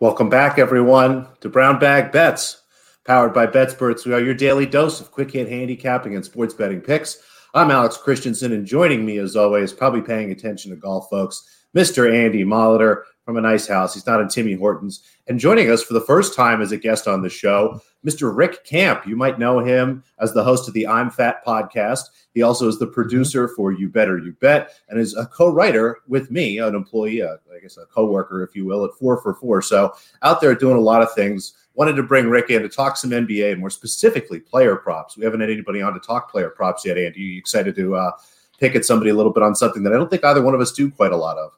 Welcome 0.00 0.30
back, 0.30 0.58
everyone, 0.58 1.26
to 1.42 1.50
Brown 1.50 1.78
Bag 1.78 2.10
Bets, 2.10 2.62
powered 3.04 3.34
by 3.34 3.46
BetSperts. 3.46 4.06
We 4.06 4.14
are 4.14 4.24
your 4.24 4.32
daily 4.32 4.64
dose 4.64 4.98
of 4.98 5.10
quick 5.10 5.32
hit 5.32 5.46
handicapping 5.46 6.14
and 6.14 6.24
sports 6.24 6.54
betting 6.54 6.80
picks. 6.80 7.18
I'm 7.52 7.70
Alex 7.70 7.98
Christensen, 7.98 8.54
and 8.54 8.64
joining 8.64 9.04
me, 9.04 9.18
as 9.18 9.36
always, 9.36 9.74
probably 9.74 10.00
paying 10.00 10.30
attention 10.30 10.70
to 10.70 10.76
golf, 10.78 11.10
folks, 11.10 11.46
Mr. 11.76 12.10
Andy 12.10 12.44
Molitor 12.44 13.02
from 13.24 13.36
a 13.36 13.40
nice 13.40 13.66
house. 13.66 13.94
He's 13.94 14.06
not 14.06 14.20
in 14.20 14.28
Timmy 14.28 14.54
Hortons. 14.54 15.02
And 15.28 15.38
joining 15.38 15.70
us 15.70 15.82
for 15.82 15.94
the 15.94 16.00
first 16.00 16.34
time 16.34 16.60
as 16.60 16.72
a 16.72 16.76
guest 16.76 17.06
on 17.06 17.22
the 17.22 17.28
show, 17.28 17.80
Mr. 18.04 18.34
Rick 18.34 18.64
Camp. 18.64 19.06
You 19.06 19.16
might 19.16 19.38
know 19.38 19.58
him 19.60 20.02
as 20.18 20.32
the 20.32 20.42
host 20.42 20.68
of 20.68 20.74
the 20.74 20.86
I'm 20.86 21.10
Fat 21.10 21.44
podcast. 21.44 22.08
He 22.34 22.42
also 22.42 22.68
is 22.68 22.78
the 22.78 22.86
mm-hmm. 22.86 22.94
producer 22.94 23.48
for 23.48 23.72
You 23.72 23.88
Better 23.88 24.18
You 24.18 24.32
Bet 24.40 24.74
and 24.88 24.98
is 24.98 25.16
a 25.16 25.26
co-writer 25.26 25.98
with 26.08 26.30
me, 26.30 26.58
an 26.58 26.74
employee, 26.74 27.22
uh, 27.22 27.36
I 27.54 27.60
guess 27.60 27.76
a 27.76 27.86
co-worker, 27.86 28.42
if 28.42 28.56
you 28.56 28.64
will, 28.64 28.84
at 28.84 28.94
Four 28.98 29.20
for 29.20 29.34
Four. 29.34 29.62
So 29.62 29.94
out 30.22 30.40
there 30.40 30.54
doing 30.54 30.76
a 30.76 30.80
lot 30.80 31.02
of 31.02 31.12
things. 31.12 31.54
Wanted 31.74 31.94
to 31.94 32.02
bring 32.02 32.28
Rick 32.28 32.50
in 32.50 32.62
to 32.62 32.68
talk 32.68 32.96
some 32.96 33.10
NBA, 33.10 33.58
more 33.58 33.70
specifically 33.70 34.40
player 34.40 34.76
props. 34.76 35.16
We 35.16 35.24
haven't 35.24 35.40
had 35.40 35.50
anybody 35.50 35.80
on 35.80 35.94
to 35.94 36.00
talk 36.00 36.30
player 36.30 36.50
props 36.50 36.84
yet, 36.84 36.98
Andy. 36.98 37.20
You 37.20 37.38
excited 37.38 37.76
to 37.76 37.94
uh, 37.94 38.10
pick 38.58 38.74
at 38.74 38.84
somebody 38.84 39.10
a 39.10 39.14
little 39.14 39.32
bit 39.32 39.42
on 39.42 39.54
something 39.54 39.82
that 39.84 39.92
I 39.92 39.96
don't 39.96 40.10
think 40.10 40.24
either 40.24 40.42
one 40.42 40.54
of 40.54 40.60
us 40.60 40.72
do 40.72 40.90
quite 40.90 41.12
a 41.12 41.16
lot 41.16 41.38
of? 41.38 41.52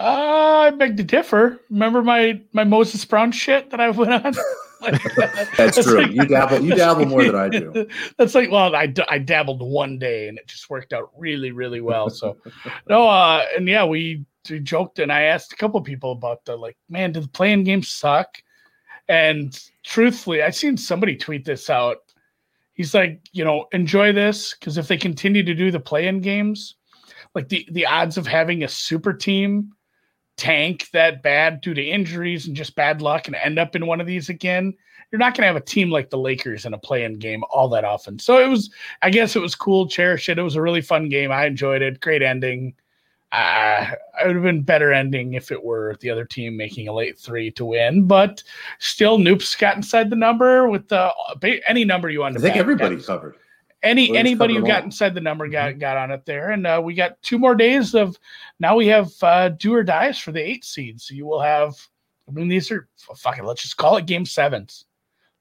Uh, 0.00 0.66
I 0.66 0.70
beg 0.70 0.96
to 0.96 1.02
differ. 1.02 1.60
Remember 1.70 2.02
my 2.02 2.40
my 2.52 2.64
Moses 2.64 3.04
Brown 3.04 3.32
shit 3.32 3.70
that 3.70 3.80
I 3.80 3.90
went 3.90 4.12
on? 4.24 4.34
that's 5.56 5.82
true. 5.82 6.02
Like, 6.02 6.12
you 6.12 6.24
dabble. 6.24 6.60
You 6.60 6.74
dabble 6.74 7.06
more 7.06 7.24
than 7.24 7.34
I 7.34 7.48
do. 7.48 7.88
That's 8.16 8.34
like, 8.34 8.50
well, 8.50 8.74
I, 8.74 8.92
I 9.08 9.18
dabbled 9.18 9.60
one 9.60 9.98
day 9.98 10.28
and 10.28 10.38
it 10.38 10.46
just 10.46 10.70
worked 10.70 10.92
out 10.92 11.10
really, 11.16 11.50
really 11.50 11.80
well. 11.80 12.10
So, 12.10 12.36
no, 12.88 13.08
uh, 13.08 13.44
and 13.56 13.66
yeah, 13.66 13.84
we, 13.84 14.24
we 14.48 14.60
joked 14.60 15.00
and 15.00 15.12
I 15.12 15.22
asked 15.22 15.52
a 15.52 15.56
couple 15.56 15.80
people 15.80 16.12
about 16.12 16.44
the 16.44 16.56
like, 16.56 16.76
man, 16.88 17.12
did 17.12 17.24
the 17.24 17.28
playing 17.28 17.64
game 17.64 17.82
suck? 17.82 18.38
And 19.08 19.58
truthfully, 19.82 20.42
I 20.42 20.50
seen 20.50 20.76
somebody 20.76 21.16
tweet 21.16 21.44
this 21.44 21.68
out. 21.70 21.98
He's 22.74 22.94
like, 22.94 23.20
you 23.32 23.44
know, 23.44 23.66
enjoy 23.72 24.12
this 24.12 24.54
because 24.54 24.78
if 24.78 24.86
they 24.86 24.96
continue 24.96 25.42
to 25.42 25.54
do 25.54 25.72
the 25.72 25.80
playing 25.80 26.20
games, 26.20 26.76
like 27.34 27.48
the 27.48 27.66
the 27.72 27.86
odds 27.86 28.16
of 28.16 28.26
having 28.26 28.62
a 28.62 28.68
super 28.68 29.12
team 29.12 29.72
tank 30.38 30.88
that 30.92 31.22
bad 31.22 31.60
due 31.60 31.74
to 31.74 31.82
injuries 31.82 32.46
and 32.46 32.56
just 32.56 32.74
bad 32.74 33.02
luck 33.02 33.26
and 33.26 33.36
end 33.36 33.58
up 33.58 33.76
in 33.76 33.86
one 33.86 34.00
of 34.00 34.06
these 34.06 34.30
again, 34.30 34.72
you're 35.10 35.18
not 35.18 35.34
going 35.34 35.42
to 35.42 35.48
have 35.48 35.56
a 35.56 35.60
team 35.60 35.90
like 35.90 36.08
the 36.08 36.18
Lakers 36.18 36.64
in 36.64 36.72
a 36.72 36.78
play-in 36.78 37.18
game 37.18 37.42
all 37.50 37.68
that 37.68 37.84
often. 37.84 38.18
So 38.18 38.38
it 38.38 38.48
was, 38.48 38.70
I 39.02 39.10
guess 39.10 39.36
it 39.36 39.40
was 39.40 39.54
cool. 39.54 39.88
Cherish 39.88 40.28
it. 40.28 40.38
It 40.38 40.42
was 40.42 40.56
a 40.56 40.62
really 40.62 40.80
fun 40.80 41.08
game. 41.08 41.32
I 41.32 41.46
enjoyed 41.46 41.82
it. 41.82 42.00
Great 42.00 42.22
ending. 42.22 42.74
Uh, 43.32 43.90
it 44.22 44.26
would 44.26 44.36
have 44.36 44.42
been 44.42 44.62
better 44.62 44.90
ending 44.90 45.34
if 45.34 45.50
it 45.50 45.62
were 45.62 45.96
the 46.00 46.08
other 46.08 46.24
team 46.24 46.56
making 46.56 46.88
a 46.88 46.92
late 46.94 47.18
three 47.18 47.50
to 47.50 47.66
win, 47.66 48.06
but 48.06 48.42
still, 48.78 49.18
Noops 49.18 49.58
got 49.58 49.76
inside 49.76 50.08
the 50.08 50.16
number 50.16 50.66
with 50.68 50.88
the 50.88 51.12
any 51.68 51.84
number 51.84 52.08
you 52.08 52.20
want. 52.20 52.38
I 52.38 52.40
think 52.40 52.56
everybody 52.56 52.96
covered 52.96 53.36
any 53.82 54.16
anybody 54.16 54.54
who 54.54 54.66
got 54.66 54.84
inside 54.84 55.14
the 55.14 55.20
number 55.20 55.48
got 55.48 55.70
mm-hmm. 55.70 55.78
got 55.78 55.96
on 55.96 56.10
it 56.10 56.24
there, 56.24 56.50
and 56.50 56.66
uh, 56.66 56.80
we 56.82 56.94
got 56.94 57.20
two 57.22 57.38
more 57.38 57.54
days 57.54 57.94
of. 57.94 58.18
Now 58.60 58.76
we 58.76 58.86
have 58.88 59.10
uh, 59.22 59.50
do 59.50 59.74
or 59.74 59.84
dies 59.84 60.18
for 60.18 60.32
the 60.32 60.40
eight 60.40 60.64
seeds. 60.64 61.04
So 61.04 61.14
you 61.14 61.26
will 61.26 61.40
have. 61.40 61.74
I 62.28 62.32
mean, 62.32 62.48
these 62.48 62.70
are 62.70 62.88
fucking. 63.16 63.44
Let's 63.44 63.62
just 63.62 63.76
call 63.76 63.96
it 63.96 64.06
game 64.06 64.26
sevens. 64.26 64.84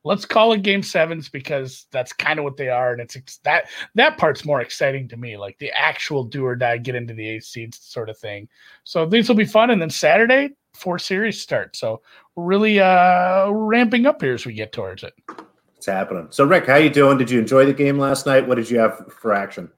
Let's 0.03 0.25
call 0.25 0.53
it 0.53 0.61
game 0.61 0.83
sevens 0.83 1.27
because 1.27 1.88
that's 1.91 2.13
kind 2.13 2.39
of 2.39 2.45
what 2.45 2.55
they 2.55 2.69
are, 2.69 2.93
and 2.93 3.02
it's 3.02 3.38
that 3.39 3.65
that 3.95 4.17
part's 4.17 4.45
more 4.45 4.61
exciting 4.61 5.08
to 5.09 5.17
me, 5.17 5.36
like 5.36 5.58
the 5.58 5.71
actual 5.71 6.23
do 6.23 6.45
or 6.45 6.55
die, 6.55 6.77
get 6.77 6.95
into 6.95 7.14
the 7.14 7.27
eight 7.27 7.43
seeds 7.43 7.80
sort 7.80 8.09
of 8.09 8.17
thing. 8.17 8.48
So 8.83 9.05
these 9.05 9.27
will 9.27 9.36
be 9.36 9.45
fun, 9.45 9.71
and 9.71 9.81
then 9.81 9.89
Saturday 9.89 10.52
four 10.77 10.99
series 10.99 11.42
start. 11.42 11.75
So 11.75 12.02
really 12.36 12.80
uh 12.80 13.49
ramping 13.49 14.05
up 14.05 14.21
here 14.21 14.33
as 14.33 14.45
we 14.45 14.54
get 14.54 14.71
towards 14.71 15.04
it. 15.04 15.14
Happening. 15.87 16.27
So, 16.30 16.43
Rick, 16.43 16.67
how 16.67 16.75
you 16.75 16.89
doing? 16.89 17.17
Did 17.17 17.31
you 17.31 17.39
enjoy 17.39 17.65
the 17.65 17.73
game 17.73 17.98
last 17.98 18.25
night? 18.25 18.48
What 18.48 18.55
did 18.55 18.70
you 18.70 18.80
have 18.80 19.11
for 19.11 19.33
action? 19.33 19.71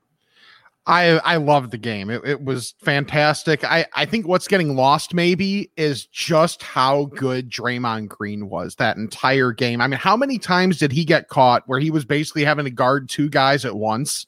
I 0.85 1.19
I 1.23 1.35
loved 1.35 1.71
the 1.71 1.77
game. 1.77 2.09
It, 2.09 2.23
it 2.25 2.43
was 2.43 2.73
fantastic. 2.79 3.63
I 3.63 3.85
I 3.95 4.05
think 4.05 4.27
what's 4.27 4.47
getting 4.47 4.75
lost 4.75 5.13
maybe 5.13 5.71
is 5.77 6.07
just 6.07 6.63
how 6.63 7.05
good 7.05 7.51
Draymond 7.51 8.07
Green 8.07 8.49
was 8.49 8.75
that 8.75 8.97
entire 8.97 9.51
game. 9.51 9.81
I 9.81 9.87
mean, 9.87 9.99
how 9.99 10.17
many 10.17 10.39
times 10.39 10.79
did 10.79 10.91
he 10.91 11.05
get 11.05 11.27
caught 11.27 11.63
where 11.67 11.79
he 11.79 11.91
was 11.91 12.05
basically 12.05 12.43
having 12.43 12.65
to 12.65 12.71
guard 12.71 13.07
two 13.07 13.29
guys 13.29 13.65
at 13.65 13.75
once, 13.75 14.25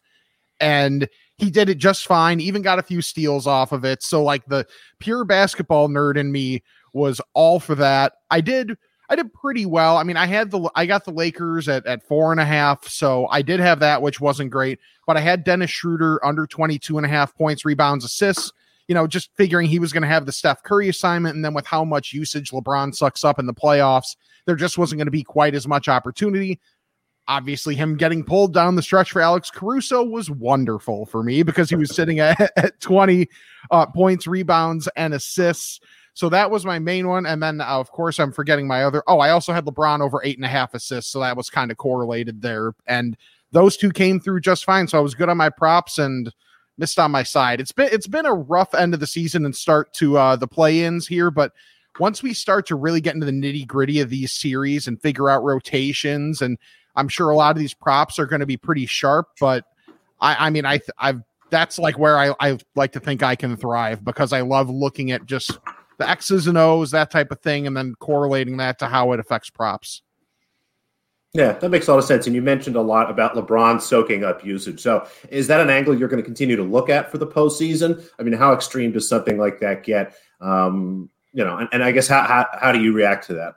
and 0.60 1.10
he 1.38 1.50
did 1.50 1.70
it 1.70 1.80
just 1.80 2.06
fine. 2.06 2.40
Even 2.40 2.62
got 2.62 2.78
a 2.78 2.84
few 2.84 3.02
steals 3.02 3.48
off 3.48 3.72
of 3.72 3.84
it. 3.84 4.04
So 4.04 4.24
like 4.24 4.46
the 4.46 4.68
pure 5.00 5.26
basketball 5.26 5.90
nerd 5.90 6.16
in 6.16 6.32
me 6.32 6.62
was 6.94 7.20
all 7.34 7.60
for 7.60 7.74
that. 7.74 8.14
I 8.30 8.42
did 8.42 8.78
I 9.12 9.16
did 9.16 9.34
pretty 9.34 9.66
well. 9.66 9.98
I 9.98 10.04
mean, 10.04 10.16
I 10.16 10.26
had 10.26 10.52
the 10.52 10.72
I 10.74 10.86
got 10.86 11.04
the 11.04 11.12
Lakers 11.12 11.68
at, 11.68 11.86
at 11.86 12.02
four 12.08 12.32
and 12.32 12.40
a 12.40 12.46
half, 12.46 12.88
so 12.88 13.28
I 13.28 13.42
did 13.42 13.60
have 13.60 13.82
that, 13.82 14.02
which 14.02 14.22
wasn't 14.22 14.52
great. 14.52 14.80
But 15.06 15.18
I 15.18 15.20
had 15.20 15.44
Dennis 15.44 15.70
Schroeder 15.70 16.26
under 16.26 16.48
22 16.48 16.96
and 16.96 17.06
a 17.06 17.10
half 17.10 17.36
points, 17.36 17.66
rebounds, 17.66 18.06
assists. 18.06 18.54
You 18.88 18.96
know, 18.96 19.08
just 19.08 19.30
figuring 19.36 19.68
he 19.68 19.80
was 19.80 19.92
going 19.92 20.04
to 20.04 20.08
have 20.08 20.26
the 20.26 20.32
Steph 20.32 20.64
Curry 20.64 20.88
assignment, 20.88 21.36
and 21.36 21.44
then 21.44 21.54
with 21.54 21.66
how 21.66 21.84
much 21.84 22.14
usage 22.14 22.52
LeBron 22.52 22.96
sucks 22.96 23.26
up 23.26 23.38
in 23.38 23.48
the 23.48 23.54
playoffs, 23.54 24.16
there 24.46 24.56
just 24.56 24.78
wasn't 24.78 25.00
going 25.00 25.08
to 25.08 25.12
be 25.12 25.24
quite 25.24 25.56
as 25.56 25.68
much 25.68 25.90
opportunity. 25.90 26.62
Obviously, 27.28 27.76
him 27.76 27.98
getting 27.98 28.24
pulled 28.24 28.54
down 28.54 28.78
the 28.78 28.82
stretch 28.82 29.12
for 29.12 29.22
Alex 29.22 29.52
Caruso 29.52 30.04
was 30.04 30.32
wonderful 30.32 31.06
for 31.06 31.22
me 31.22 31.44
because 31.44 31.70
he 31.70 31.76
was 31.76 31.94
sitting 31.94 32.22
at, 32.22 32.40
at 32.58 32.80
20 32.80 33.28
uh, 33.72 33.88
points, 33.88 34.26
rebounds, 34.26 34.88
and 34.96 35.14
assists. 35.14 35.82
So 36.14 36.30
that 36.30 36.52
was 36.52 36.66
my 36.66 36.80
main 36.80 37.08
one. 37.08 37.26
And 37.26 37.42
then, 37.42 37.62
of 37.62 37.92
course, 37.92 38.20
I'm 38.20 38.32
forgetting 38.32 38.68
my 38.68 38.84
other. 38.84 39.04
Oh, 39.08 39.20
I 39.20 39.30
also 39.30 39.54
had 39.54 39.66
LeBron 39.66 40.02
over 40.02 40.22
eight 40.24 40.38
and 40.38 40.46
a 40.46 40.50
half 40.50 40.74
assists. 40.74 41.12
So 41.12 41.20
that 41.22 41.38
was 41.38 41.50
kind 41.50 41.72
of 41.72 41.78
correlated 41.78 42.42
there. 42.42 42.74
And 42.86 43.18
those 43.52 43.78
two 43.78 43.92
came 43.92 44.20
through 44.20 44.42
just 44.42 44.66
fine. 44.66 44.88
So 44.88 44.98
I 44.98 45.02
was 45.02 45.16
good 45.16 45.30
on 45.30 45.38
my 45.38 45.50
props 45.50 45.98
and 45.98 46.34
missed 46.78 47.00
on 47.00 47.12
my 47.12 47.24
side. 47.24 47.62
It's 47.62 47.72
been 47.72 47.90
it's 47.92 48.08
been 48.08 48.26
a 48.26 48.34
rough 48.34 48.74
end 48.74 48.94
of 48.94 49.00
the 49.00 49.08
season 49.08 49.46
and 49.46 49.56
start 49.56 49.94
to 49.94 50.18
uh, 50.18 50.36
the 50.36 50.48
play-ins 50.48 51.08
here, 51.08 51.32
but 51.32 51.54
once 52.00 52.24
we 52.24 52.34
start 52.34 52.66
to 52.68 52.76
really 52.76 53.02
get 53.02 53.14
into 53.14 53.26
the 53.26 53.32
nitty 53.32 53.68
gritty 53.68 54.00
of 54.00 54.10
these 54.10 54.32
series 54.32 54.88
and 54.88 55.02
figure 55.02 55.30
out 55.30 55.44
rotations, 55.44 56.42
and 56.42 56.58
I'm 56.96 57.08
sure 57.08 57.30
a 57.30 57.36
lot 57.36 57.56
of 57.56 57.60
these 57.60 57.74
props 57.74 58.18
are 58.18 58.26
going 58.26 58.40
to 58.40 58.46
be 58.46 58.58
pretty 58.58 58.86
sharp. 58.86 59.28
But 59.40 59.66
I, 60.20 60.48
I 60.48 60.50
mean, 60.50 60.66
I 60.66 60.80
I've 60.98 61.22
that's 61.50 61.78
like 61.78 62.00
where 62.00 62.18
I, 62.18 62.34
I 62.40 62.58
like 62.76 62.94
to 62.94 63.00
think 63.00 63.24
I 63.24 63.36
can 63.36 63.58
thrive 63.58 64.04
because 64.06 64.32
I 64.32 64.42
love 64.42 64.70
looking 64.70 65.12
at 65.12 65.26
just 65.26 65.60
the 66.02 66.10
X's 66.10 66.48
and 66.48 66.58
O's, 66.58 66.92
that 66.92 67.12
type 67.12 67.32
of 67.32 67.40
thing, 67.40 67.68
and 67.68 67.78
then 67.78 67.96
correlating 67.96 68.58
that 68.58 68.80
to 68.80 68.88
how 68.88 69.12
it 69.14 69.20
affects 69.20 69.50
props. 69.50 70.02
Yeah, 71.34 71.54
that 71.54 71.70
makes 71.70 71.88
a 71.88 71.92
lot 71.92 72.00
of 72.00 72.04
sense. 72.04 72.28
And 72.28 72.36
you 72.36 72.42
mentioned 72.42 72.76
a 72.76 72.82
lot 72.82 73.10
about 73.10 73.36
LeBron 73.36 73.82
soaking 73.82 74.26
up 74.26 74.44
usage. 74.44 74.82
So 74.82 75.08
is 75.30 75.48
that 75.48 75.62
an 75.62 75.70
angle 75.70 75.98
you're 75.98 76.10
going 76.10 76.22
to 76.22 76.26
continue 76.26 76.58
to 76.58 76.64
look 76.64 76.90
at 76.90 77.10
for 77.10 77.20
the 77.20 77.28
postseason? 77.28 78.06
I 78.20 78.24
mean, 78.24 78.34
how 78.34 78.52
extreme 78.52 78.92
does 78.92 79.08
something 79.08 79.38
like 79.38 79.62
that 79.62 79.84
get? 79.84 80.14
Um, 80.42 81.10
you 81.32 81.46
know, 81.46 81.56
and, 81.56 81.70
and 81.72 81.84
I 81.84 81.94
guess 81.94 82.08
how, 82.08 82.24
how, 82.24 82.48
how 82.60 82.72
do 82.74 82.82
you 82.82 82.92
react 82.92 83.28
to 83.28 83.36
that? 83.36 83.54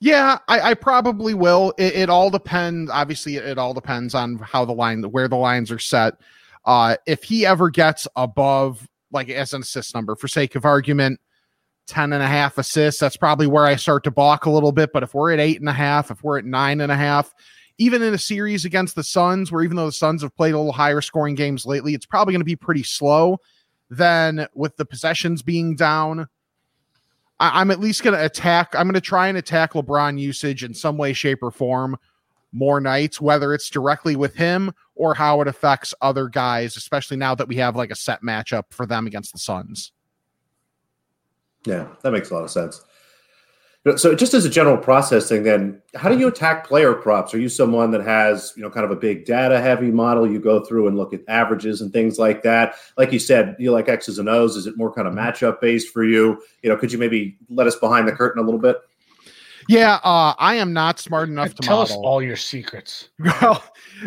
Yeah, 0.00 0.38
I, 0.48 0.70
I 0.70 0.74
probably 0.74 1.32
will. 1.32 1.74
It, 1.78 1.94
it, 1.94 2.10
all 2.10 2.28
depends. 2.28 2.90
Obviously, 2.90 3.36
it 3.36 3.56
all 3.56 3.72
depends 3.72 4.12
on 4.12 4.36
how 4.38 4.64
the 4.64 4.72
line, 4.72 5.04
where 5.04 5.28
the 5.28 5.36
lines 5.36 5.70
are 5.70 5.78
set. 5.78 6.14
Uh, 6.64 6.96
if 7.06 7.22
he 7.22 7.46
ever 7.46 7.70
gets 7.70 8.08
above 8.16 8.88
like 9.12 9.28
as 9.28 9.52
an 9.52 9.62
assist 9.62 9.94
number. 9.94 10.16
For 10.16 10.28
sake 10.28 10.54
of 10.54 10.64
argument 10.64 11.20
10 11.88 12.12
and 12.12 12.22
a 12.22 12.26
half 12.26 12.58
assists 12.58 13.00
that's 13.00 13.16
probably 13.16 13.46
where 13.46 13.66
i 13.66 13.74
start 13.74 14.04
to 14.04 14.10
balk 14.10 14.46
a 14.46 14.50
little 14.50 14.72
bit. 14.72 14.92
But 14.92 15.02
if 15.02 15.14
we're 15.14 15.32
at 15.32 15.40
eight 15.40 15.60
and 15.60 15.68
a 15.68 15.72
half 15.72 16.10
if 16.10 16.22
we're 16.22 16.38
at 16.38 16.44
nine 16.44 16.80
and 16.80 16.92
a 16.92 16.96
half 16.96 17.34
even 17.78 18.02
in 18.02 18.14
a 18.14 18.18
series 18.18 18.64
against 18.64 18.94
the 18.94 19.02
suns 19.02 19.50
where 19.50 19.62
even 19.62 19.76
though 19.76 19.86
the 19.86 19.92
suns 19.92 20.22
have 20.22 20.34
played 20.36 20.54
a 20.54 20.58
little 20.58 20.72
higher 20.72 21.00
scoring 21.00 21.34
games 21.34 21.66
lately 21.66 21.94
it's 21.94 22.06
probably 22.06 22.32
going 22.32 22.40
to 22.40 22.44
be 22.44 22.56
pretty 22.56 22.82
slow 22.82 23.38
then 23.90 24.46
with 24.54 24.76
the 24.76 24.86
possessions 24.86 25.42
being 25.42 25.74
down. 25.76 26.28
I, 27.40 27.60
i'm 27.60 27.70
at 27.70 27.80
least 27.80 28.04
going 28.04 28.16
to 28.16 28.24
attack 28.24 28.74
i'm 28.74 28.86
going 28.86 28.94
to 28.94 29.00
try 29.00 29.28
and 29.28 29.36
attack 29.36 29.72
lebron 29.72 30.20
usage 30.20 30.62
in 30.62 30.74
some 30.74 30.96
way 30.96 31.12
shape 31.12 31.42
or 31.42 31.50
form 31.50 31.96
more 32.52 32.80
nights, 32.80 33.20
whether 33.20 33.54
it's 33.54 33.70
directly 33.70 34.16
with 34.16 34.34
him 34.34 34.72
or 34.94 35.14
how 35.14 35.40
it 35.40 35.48
affects 35.48 35.94
other 36.00 36.28
guys, 36.28 36.76
especially 36.76 37.16
now 37.16 37.34
that 37.34 37.48
we 37.48 37.56
have 37.56 37.76
like 37.76 37.90
a 37.90 37.96
set 37.96 38.22
matchup 38.22 38.64
for 38.70 38.86
them 38.86 39.06
against 39.06 39.32
the 39.32 39.38
Suns. 39.38 39.92
Yeah, 41.64 41.88
that 42.02 42.12
makes 42.12 42.30
a 42.30 42.34
lot 42.34 42.44
of 42.44 42.50
sense. 42.50 42.82
So, 43.96 44.14
just 44.14 44.32
as 44.32 44.44
a 44.44 44.48
general 44.48 44.76
process 44.76 45.28
thing, 45.28 45.42
then, 45.42 45.82
how 45.96 46.08
do 46.08 46.16
you 46.16 46.28
attack 46.28 46.64
player 46.64 46.94
props? 46.94 47.34
Are 47.34 47.38
you 47.38 47.48
someone 47.48 47.90
that 47.90 48.02
has, 48.02 48.52
you 48.54 48.62
know, 48.62 48.70
kind 48.70 48.84
of 48.84 48.92
a 48.92 48.96
big 48.96 49.24
data 49.24 49.60
heavy 49.60 49.90
model? 49.90 50.30
You 50.30 50.38
go 50.38 50.64
through 50.64 50.86
and 50.86 50.96
look 50.96 51.12
at 51.12 51.22
averages 51.26 51.80
and 51.80 51.92
things 51.92 52.16
like 52.16 52.44
that. 52.44 52.76
Like 52.96 53.10
you 53.12 53.18
said, 53.18 53.56
you 53.58 53.72
like 53.72 53.88
X's 53.88 54.20
and 54.20 54.28
O's. 54.28 54.54
Is 54.54 54.68
it 54.68 54.76
more 54.76 54.92
kind 54.92 55.08
of 55.08 55.14
matchup 55.14 55.60
based 55.60 55.92
for 55.92 56.04
you? 56.04 56.40
You 56.62 56.70
know, 56.70 56.76
could 56.76 56.92
you 56.92 56.98
maybe 56.98 57.36
let 57.48 57.66
us 57.66 57.74
behind 57.74 58.06
the 58.06 58.12
curtain 58.12 58.40
a 58.40 58.44
little 58.44 58.60
bit? 58.60 58.76
Yeah, 59.68 60.00
uh, 60.04 60.34
I 60.38 60.56
am 60.56 60.72
not 60.72 60.98
smart 60.98 61.28
enough 61.28 61.54
to 61.54 61.62
tell 61.62 61.78
model. 61.78 61.96
us 61.96 62.00
all 62.02 62.22
your 62.22 62.36
secrets. 62.36 63.08
Well, 63.40 63.64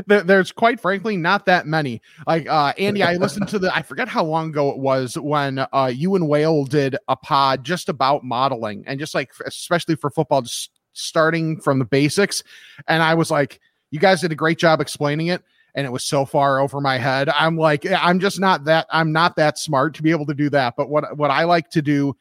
there, 0.08 0.24
there's 0.24 0.52
quite 0.52 0.80
frankly 0.80 1.18
not 1.18 1.46
that 1.46 1.68
many. 1.68 2.02
Like 2.28 2.48
uh, 2.48 2.74
Andy, 2.78 3.02
I 3.04 3.16
listened 3.16 3.48
to 3.50 3.60
the. 3.60 3.74
I 3.76 3.82
forget 3.82 4.08
how 4.08 4.24
long 4.24 4.50
ago 4.50 4.70
it 4.70 4.78
was 4.78 5.18
when 5.18 5.66
uh, 5.72 5.92
you 5.94 6.16
and 6.16 6.28
Whale 6.28 6.66
did 6.66 6.96
a 7.08 7.16
pod 7.16 7.64
just 7.64 7.90
about 7.90 8.24
modeling 8.24 8.84
and 8.88 9.00
just 9.00 9.16
like 9.16 9.32
especially 9.46 9.96
for 9.96 10.10
football, 10.10 10.42
just 10.42 10.72
starting 10.94 11.60
from 11.60 11.80
the 11.80 11.86
basics. 11.86 12.44
And 12.88 13.02
I 13.04 13.14
was 13.14 13.32
like, 13.32 13.60
you 13.92 14.00
guys 14.00 14.22
did 14.22 14.32
a 14.32 14.36
great 14.36 14.58
job 14.58 14.82
explaining 14.82 15.28
it. 15.28 15.44
And 15.76 15.86
it 15.86 15.90
was 15.90 16.04
so 16.04 16.26
far 16.26 16.60
over 16.60 16.80
my 16.80 16.98
head. 16.98 17.28
I'm 17.30 17.58
like, 17.58 17.86
I'm 17.92 18.20
just 18.20 18.40
not 18.40 18.64
that. 18.66 18.88
I'm 18.90 19.12
not 19.12 19.36
that 19.36 19.58
smart 19.58 19.94
to 19.96 20.04
be 20.04 20.12
able 20.12 20.26
to 20.28 20.34
do 20.34 20.50
that. 20.52 20.76
But 20.78 20.90
what 20.90 21.18
what 21.18 21.32
I 21.32 21.44
like 21.44 21.70
to 21.72 21.82
do 21.82 22.16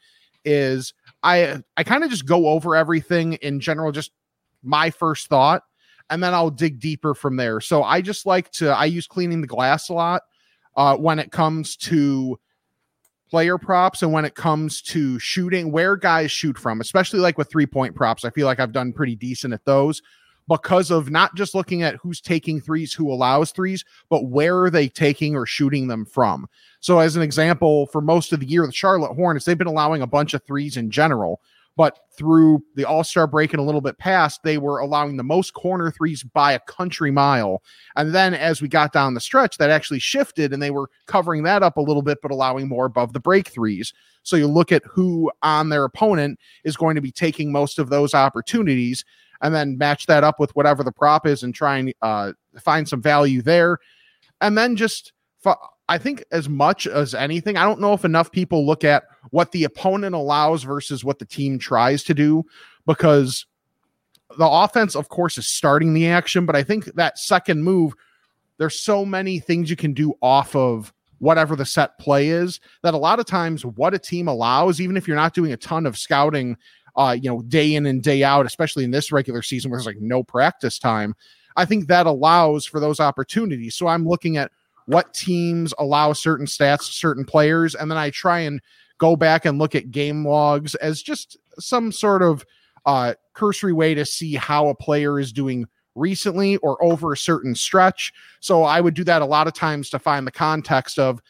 is 0.44 0.92
I 1.25 1.62
I 1.76 1.82
kind 1.82 2.05
of 2.05 2.11
just 2.11 2.26
go 2.26 2.49
over 2.49 2.76
everything 2.76 3.32
in 3.35 3.59
general, 3.59 3.91
just 3.91 4.12
my 4.62 4.91
first 4.91 5.26
thought, 5.26 5.62
and 6.11 6.23
then 6.23 6.35
I'll 6.35 6.50
dig 6.50 6.79
deeper 6.79 7.15
from 7.15 7.37
there. 7.37 7.61
So 7.61 7.82
I 7.82 8.03
just 8.03 8.26
like 8.26 8.50
to 8.53 8.69
I 8.69 8.85
use 8.85 9.06
cleaning 9.06 9.41
the 9.41 9.47
glass 9.47 9.88
a 9.88 9.94
lot 9.94 10.23
uh, 10.76 10.97
when 10.97 11.19
it 11.19 11.32
comes 11.32 11.76
to 11.79 12.38
player 13.31 13.59
props 13.59 14.03
and 14.03 14.12
when 14.12 14.25
it 14.25 14.35
comes 14.35 14.82
to 14.82 15.19
shooting 15.19 15.73
where 15.73 15.97
guys 15.97 16.31
shoot 16.31 16.59
from, 16.59 16.81
especially 16.81 17.21
like 17.21 17.38
with 17.38 17.50
three 17.50 17.67
point 17.67 17.97
props. 17.97 18.25
I 18.25 18.31
feel 18.31 18.47
like 18.47 18.61
I've 18.61 18.73
done 18.73 18.93
pretty 18.93 19.17
decent 19.17 19.55
at 19.55 19.65
those 19.65 20.03
because 20.49 20.91
of 20.91 21.11
not 21.11 21.35
just 21.35 21.55
looking 21.55 21.82
at 21.82 21.96
who's 21.96 22.20
taking 22.20 22.61
threes, 22.61 22.93
who 22.93 23.11
allows 23.11 23.50
threes, 23.50 23.85
but 24.11 24.26
where 24.26 24.62
are 24.62 24.70
they 24.70 24.88
taking 24.88 25.37
or 25.37 25.46
shooting 25.46 25.88
them 25.88 26.05
from. 26.05 26.46
So, 26.81 26.99
as 26.99 27.17
an 27.17 27.23
example, 27.23 27.87
for 27.87 28.00
most 28.00 28.32
of 28.32 28.41
the 28.41 28.46
year, 28.46 28.67
the 28.67 28.73
Charlotte 28.73 29.14
Hornets, 29.14 29.44
they've 29.44 29.56
been 29.56 29.67
allowing 29.67 30.02
a 30.02 30.06
bunch 30.06 30.35
of 30.35 30.44
threes 30.44 30.76
in 30.76 30.91
general. 30.91 31.41
But 31.76 31.99
through 32.17 32.62
the 32.76 32.85
All 32.85 33.02
Star 33.02 33.26
break 33.26 33.52
and 33.52 33.61
a 33.61 33.64
little 33.64 33.81
bit 33.81 33.99
past, 33.99 34.43
they 34.44 34.58
were 34.58 34.79
allowing 34.79 35.17
the 35.17 35.25
most 35.25 35.55
corner 35.55 35.91
threes 35.91 36.23
by 36.23 36.52
a 36.52 36.61
country 36.61 37.11
mile. 37.11 37.62
And 37.97 38.14
then 38.14 38.32
as 38.32 38.62
we 38.62 38.69
got 38.69 38.93
down 38.93 39.14
the 39.14 39.20
stretch, 39.20 39.58
that 39.58 39.70
actually 39.70 39.99
shifted 39.99 40.52
and 40.52 40.62
they 40.62 40.70
were 40.70 40.88
covering 41.06 41.43
that 41.44 41.64
up 41.64 41.76
a 41.76 41.81
little 41.82 42.02
bit, 42.02 42.19
but 42.23 42.31
allowing 42.31 42.69
more 42.69 42.87
above 42.87 43.12
the 43.12 43.19
break 43.19 43.49
threes. 43.49 43.93
So 44.23 44.37
you 44.37 44.47
look 44.47 44.70
at 44.70 44.85
who 44.85 45.32
on 45.43 45.69
their 45.69 45.85
opponent 45.85 46.38
is 46.62 46.76
going 46.76 46.94
to 46.94 47.00
be 47.00 47.11
taking 47.11 47.50
most 47.50 47.81
of 47.81 47.90
those 47.90 48.14
opportunities 48.14 49.05
and 49.42 49.54
then 49.54 49.78
match 49.78 50.06
that 50.06 50.25
up 50.25 50.40
with 50.40 50.54
whatever 50.56 50.82
the 50.82 50.92
prop 50.92 51.26
is 51.26 51.42
and 51.42 51.54
try 51.54 51.78
and 51.78 51.94
uh, 52.02 52.32
find 52.60 52.88
some 52.88 53.02
value 53.02 53.42
there. 53.42 53.78
And 54.40 54.56
then 54.56 54.76
just, 54.76 55.12
I 55.88 55.98
think, 55.98 56.25
as 56.31 56.48
much 56.48 56.86
as 56.86 57.14
anything, 57.14 57.56
I 57.56 57.64
don't 57.64 57.81
know 57.81 57.92
if 57.92 58.04
enough 58.04 58.32
people 58.32 58.66
look 58.66 58.84
at 58.84 59.04
what 59.31 59.52
the 59.52 59.64
opponent 59.64 60.14
allows 60.14 60.62
versus 60.62 61.04
what 61.04 61.19
the 61.19 61.26
team 61.26 61.58
tries 61.58 62.02
to 62.04 62.14
do 62.14 62.44
because 62.86 63.46
the 64.38 64.48
offense, 64.48 64.96
of 64.96 65.08
course, 65.08 65.38
is 65.38 65.46
starting 65.46 65.94
the 65.94 66.08
action. 66.08 66.46
But 66.46 66.56
I 66.56 66.62
think 66.62 66.87
that 66.94 67.19
second 67.19 67.62
move, 67.62 67.94
there's 68.58 68.80
so 68.80 69.04
many 69.04 69.38
things 69.38 69.70
you 69.70 69.76
can 69.76 69.92
do 69.92 70.14
off 70.22 70.54
of 70.56 70.92
whatever 71.19 71.56
the 71.56 71.64
set 71.64 71.98
play 71.98 72.28
is 72.28 72.60
that 72.82 72.94
a 72.94 72.98
lot 72.98 73.19
of 73.19 73.26
times 73.26 73.64
what 73.64 73.94
a 73.94 73.98
team 73.98 74.28
allows, 74.28 74.80
even 74.80 74.96
if 74.96 75.08
you're 75.08 75.16
not 75.16 75.34
doing 75.34 75.52
a 75.52 75.56
ton 75.56 75.87
of 75.87 75.96
scouting 75.96 76.56
uh, 76.96 77.17
you 77.20 77.31
know, 77.31 77.43
day 77.43 77.75
in 77.75 77.87
and 77.87 78.02
day 78.02 78.23
out, 78.23 78.46
especially 78.46 78.85
in 78.85 78.91
this 78.91 79.12
regular 79.12 79.43
season 79.43 79.70
where 79.70 79.79
there's 79.79 79.87
like 79.87 80.00
no 80.00 80.23
practice 80.23 80.79
time. 80.79 81.14
I 81.56 81.64
think 81.64 81.87
that 81.87 82.06
allows 82.06 82.67
for 82.67 82.81
those 82.81 83.00
opportunities. 83.00 83.75
So 83.75 83.87
I'm 83.87 84.06
looking 84.06 84.37
at 84.37 84.50
what 84.87 85.14
teams 85.14 85.73
allow 85.79 86.12
certain 86.12 86.46
stats 86.46 86.87
to 86.87 86.93
certain 86.93 87.25
players, 87.25 87.75
and 87.75 87.91
then 87.91 87.99
I 87.99 88.11
try 88.11 88.41
and 88.41 88.61
go 88.99 89.17
back 89.17 89.44
and 89.44 89.58
look 89.58 89.75
at 89.75 89.91
game 89.91 90.26
logs 90.26 90.75
as 90.76 91.02
just 91.02 91.37
some 91.58 91.91
sort 91.91 92.23
of 92.23 92.44
uh, 92.87 93.14
cursory 93.32 93.73
way 93.73 93.94
to 93.94 94.05
see 94.05 94.35
how 94.35 94.69
a 94.69 94.75
player 94.75 95.19
is 95.19 95.32
doing 95.32 95.67
recently 95.94 96.56
or 96.58 96.82
over 96.82 97.12
a 97.12 97.17
certain 97.17 97.55
stretch. 97.55 98.12
So 98.40 98.64
I 98.64 98.81
would 98.81 98.94
do 98.94 99.05
that 99.05 99.23
a 99.23 99.26
lot 99.26 99.47
of 99.47 99.55
times 99.55 99.90
to 99.90 99.99
find 99.99 100.26
the 100.26 100.32
context 100.32 100.99
of 100.99 101.20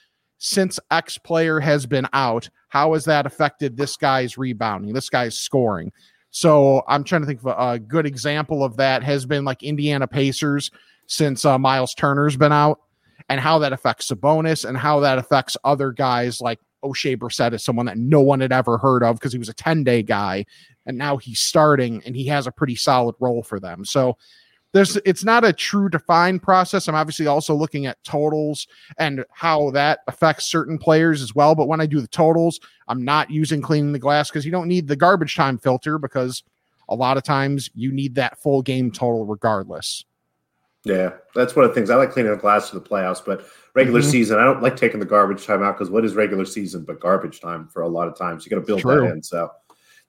since 0.45 0.79
X 0.91 1.17
player 1.17 1.59
has 1.59 1.87
been 1.87 2.07
out, 2.13 2.51
how 2.69 2.93
has 2.93 3.07
that 3.07 3.25
affected 3.25 3.79
this 3.79 3.97
guy's 3.97 4.37
rebounding, 4.37 4.93
this 4.93 5.09
guy's 5.09 5.35
scoring? 5.41 5.91
So 6.29 6.83
I'm 6.87 7.03
trying 7.03 7.23
to 7.23 7.27
think 7.27 7.41
of 7.43 7.47
a, 7.47 7.79
good 7.79 8.05
example 8.05 8.63
of 8.63 8.77
that 8.77 9.03
has 9.03 9.25
been 9.25 9.47
like 9.47 9.63
Indiana 9.63 10.07
Pacers 10.07 10.71
since 11.07 11.47
uh, 11.47 11.59
Miles 11.59 11.95
Turner's 11.95 12.37
been 12.37 12.53
out, 12.53 12.79
and 13.31 13.41
how 13.41 13.59
that 13.61 13.73
affects 13.73 14.11
Sabonis 14.11 14.69
and 14.69 14.77
how 14.77 15.01
that 15.01 15.17
affects 15.17 15.57
other 15.65 15.93
guys 15.93 16.43
like 16.43 16.61
Oshae 16.85 17.17
Brissett 17.17 17.55
is 17.55 17.65
someone 17.65 17.87
that 17.87 17.97
no 17.97 18.21
one 18.21 18.41
had 18.41 18.53
ever 18.53 18.77
heard 18.77 19.03
of 19.03 19.17
because 19.17 19.33
he 19.33 19.39
was 19.39 19.49
a 19.49 19.55
10 19.55 19.83
day 19.83 20.03
guy, 20.03 20.45
and 20.85 20.99
now 20.99 21.17
he's 21.17 21.41
starting 21.41 22.03
and 22.05 22.15
he 22.15 22.27
has 22.27 22.47
a 22.47 22.53
pretty 22.53 22.77
solid 22.77 23.15
role 23.19 23.43
for 23.43 23.59
them. 23.59 23.83
So 23.87 24.19
there's 24.75 24.97
it's 25.07 25.23
not 25.23 25.45
a 25.45 25.53
true 25.53 25.89
defined 25.89 26.43
process. 26.43 26.89
I'm 26.89 26.97
obviously 26.97 27.29
also 27.29 27.55
looking 27.55 27.87
at 27.87 28.03
totals 28.03 28.67
and 28.99 29.25
how 29.31 29.71
that 29.71 30.01
affects 30.09 30.47
certain 30.47 30.79
players 30.79 31.23
as 31.23 31.33
well. 31.33 31.55
But 31.55 31.69
when 31.69 31.81
I 31.81 31.87
do 31.87 32.01
the 32.01 32.09
totals, 32.09 32.59
I'm 32.89 33.05
not 33.05 33.31
using 33.31 33.63
cleaning 33.63 33.93
the 33.93 34.01
glass 34.01 34.31
because 34.31 34.45
you 34.45 34.51
don't 34.51 34.67
need 34.67 34.89
the 34.89 34.97
garbage 34.97 35.37
time 35.37 35.59
filter 35.59 35.97
because 35.97 36.43
a 36.89 36.95
lot 36.97 37.17
of 37.17 37.23
times 37.23 37.71
you 37.75 37.93
need 37.93 38.17
that 38.17 38.43
full 38.43 38.63
game 38.63 38.91
total 38.91 39.25
regardless. 39.25 40.05
Yeah, 40.83 41.11
that's 41.37 41.55
one 41.55 41.65
of 41.65 41.71
the 41.71 41.75
things 41.77 41.89
I 41.89 41.95
like 41.95 42.11
cleaning 42.11 42.33
the 42.33 42.37
glass 42.37 42.69
for 42.69 42.75
the 42.75 42.85
playoffs, 42.85 43.25
but 43.25 43.47
regular 43.75 44.01
mm-hmm. 44.01 44.11
season, 44.11 44.39
I 44.41 44.45
don't 44.45 44.61
like 44.61 44.77
taking 44.77 44.99
the 44.99 45.07
garbage 45.07 45.47
time 45.47 45.63
out 45.63 45.79
because 45.79 45.89
what 45.89 46.05
is 46.05 46.15
regular 46.15 46.45
season 46.45 46.85
but 46.85 47.01
garbage 47.01 47.41
time 47.41 47.69
for 47.69 47.83
a 47.83 47.89
lot 47.89 48.09
of 48.09 48.19
times? 48.19 48.45
You 48.45 48.51
got 48.51 48.57
to 48.57 48.67
build 48.67 48.81
True. 48.81 49.03
that 49.03 49.13
in. 49.13 49.23
So 49.23 49.51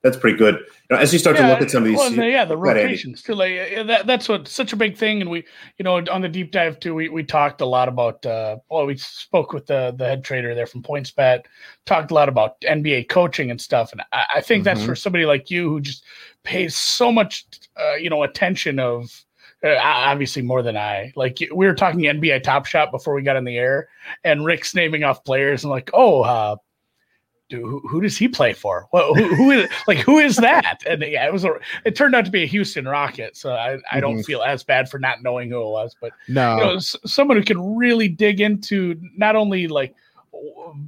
that's 0.06 0.16
pretty 0.16 0.38
good. 0.38 0.54
You 0.54 0.96
know, 0.96 0.98
as 0.98 1.12
you 1.12 1.18
start 1.18 1.36
yeah, 1.36 1.46
to 1.46 1.52
look 1.52 1.62
at 1.62 1.70
some 1.70 1.82
of 1.82 1.88
these, 1.88 1.98
well, 1.98 2.12
yeah, 2.12 2.44
the 2.44 2.56
rotations 2.56 3.20
too. 3.20 3.34
Like 3.34 3.50
that, 3.88 4.06
that's 4.06 4.28
what 4.28 4.46
such 4.46 4.72
a 4.72 4.76
big 4.76 4.96
thing. 4.96 5.20
And 5.20 5.28
we, 5.28 5.44
you 5.78 5.82
know, 5.82 5.96
on 5.96 6.22
the 6.22 6.28
deep 6.28 6.52
dive 6.52 6.78
too, 6.78 6.94
we, 6.94 7.08
we 7.08 7.24
talked 7.24 7.60
a 7.60 7.66
lot 7.66 7.88
about. 7.88 8.24
Uh, 8.24 8.58
well, 8.70 8.86
we 8.86 8.96
spoke 8.96 9.52
with 9.52 9.66
the 9.66 9.94
the 9.98 10.04
head 10.04 10.22
trader 10.22 10.54
there 10.54 10.66
from 10.66 10.82
PointsBet, 10.82 11.42
talked 11.86 12.12
a 12.12 12.14
lot 12.14 12.28
about 12.28 12.60
NBA 12.60 13.08
coaching 13.08 13.50
and 13.50 13.60
stuff. 13.60 13.90
And 13.90 14.00
I, 14.12 14.26
I 14.36 14.40
think 14.40 14.60
mm-hmm. 14.60 14.76
that's 14.76 14.86
for 14.86 14.94
somebody 14.94 15.26
like 15.26 15.50
you 15.50 15.68
who 15.68 15.80
just 15.80 16.04
pays 16.44 16.76
so 16.76 17.10
much, 17.10 17.44
uh, 17.76 17.94
you 17.94 18.10
know, 18.10 18.22
attention 18.22 18.78
of. 18.78 19.22
Uh, 19.64 19.74
obviously 19.82 20.42
more 20.42 20.62
than 20.62 20.76
I 20.76 21.14
like. 21.16 21.38
We 21.40 21.66
were 21.66 21.74
talking 21.74 22.00
NBA 22.00 22.42
Top 22.42 22.66
Shot 22.66 22.90
before 22.90 23.14
we 23.14 23.22
got 23.22 23.36
in 23.36 23.44
the 23.44 23.56
air, 23.56 23.88
and 24.22 24.44
Rick's 24.44 24.74
naming 24.74 25.02
off 25.02 25.24
players 25.24 25.64
and 25.64 25.70
like, 25.70 25.90
oh, 25.94 26.20
uh, 26.22 26.56
who, 27.50 27.80
who, 27.88 28.00
does 28.00 28.16
he 28.16 28.28
play 28.28 28.52
for? 28.52 28.88
Well, 28.92 29.14
who, 29.14 29.34
who 29.34 29.50
is 29.50 29.70
like 29.86 29.98
who 29.98 30.18
is 30.18 30.36
that? 30.36 30.82
And 30.86 31.02
yeah, 31.02 31.26
it 31.26 31.32
was 31.32 31.44
a, 31.44 31.52
it 31.84 31.94
turned 31.94 32.14
out 32.14 32.24
to 32.24 32.30
be 32.30 32.42
a 32.42 32.46
Houston 32.46 32.86
Rocket, 32.86 33.36
so 33.36 33.52
I, 33.52 33.78
I 33.90 34.00
don't 34.00 34.14
mm-hmm. 34.14 34.22
feel 34.22 34.42
as 34.42 34.64
bad 34.64 34.88
for 34.88 34.98
not 34.98 35.22
knowing 35.22 35.50
who 35.50 35.60
it 35.60 35.70
was. 35.70 35.94
But 36.00 36.12
no, 36.28 36.56
you 36.56 36.64
know, 36.64 36.78
someone 36.78 37.36
who 37.36 37.44
can 37.44 37.76
really 37.76 38.08
dig 38.08 38.40
into 38.40 39.00
not 39.16 39.36
only 39.36 39.68
like 39.68 39.94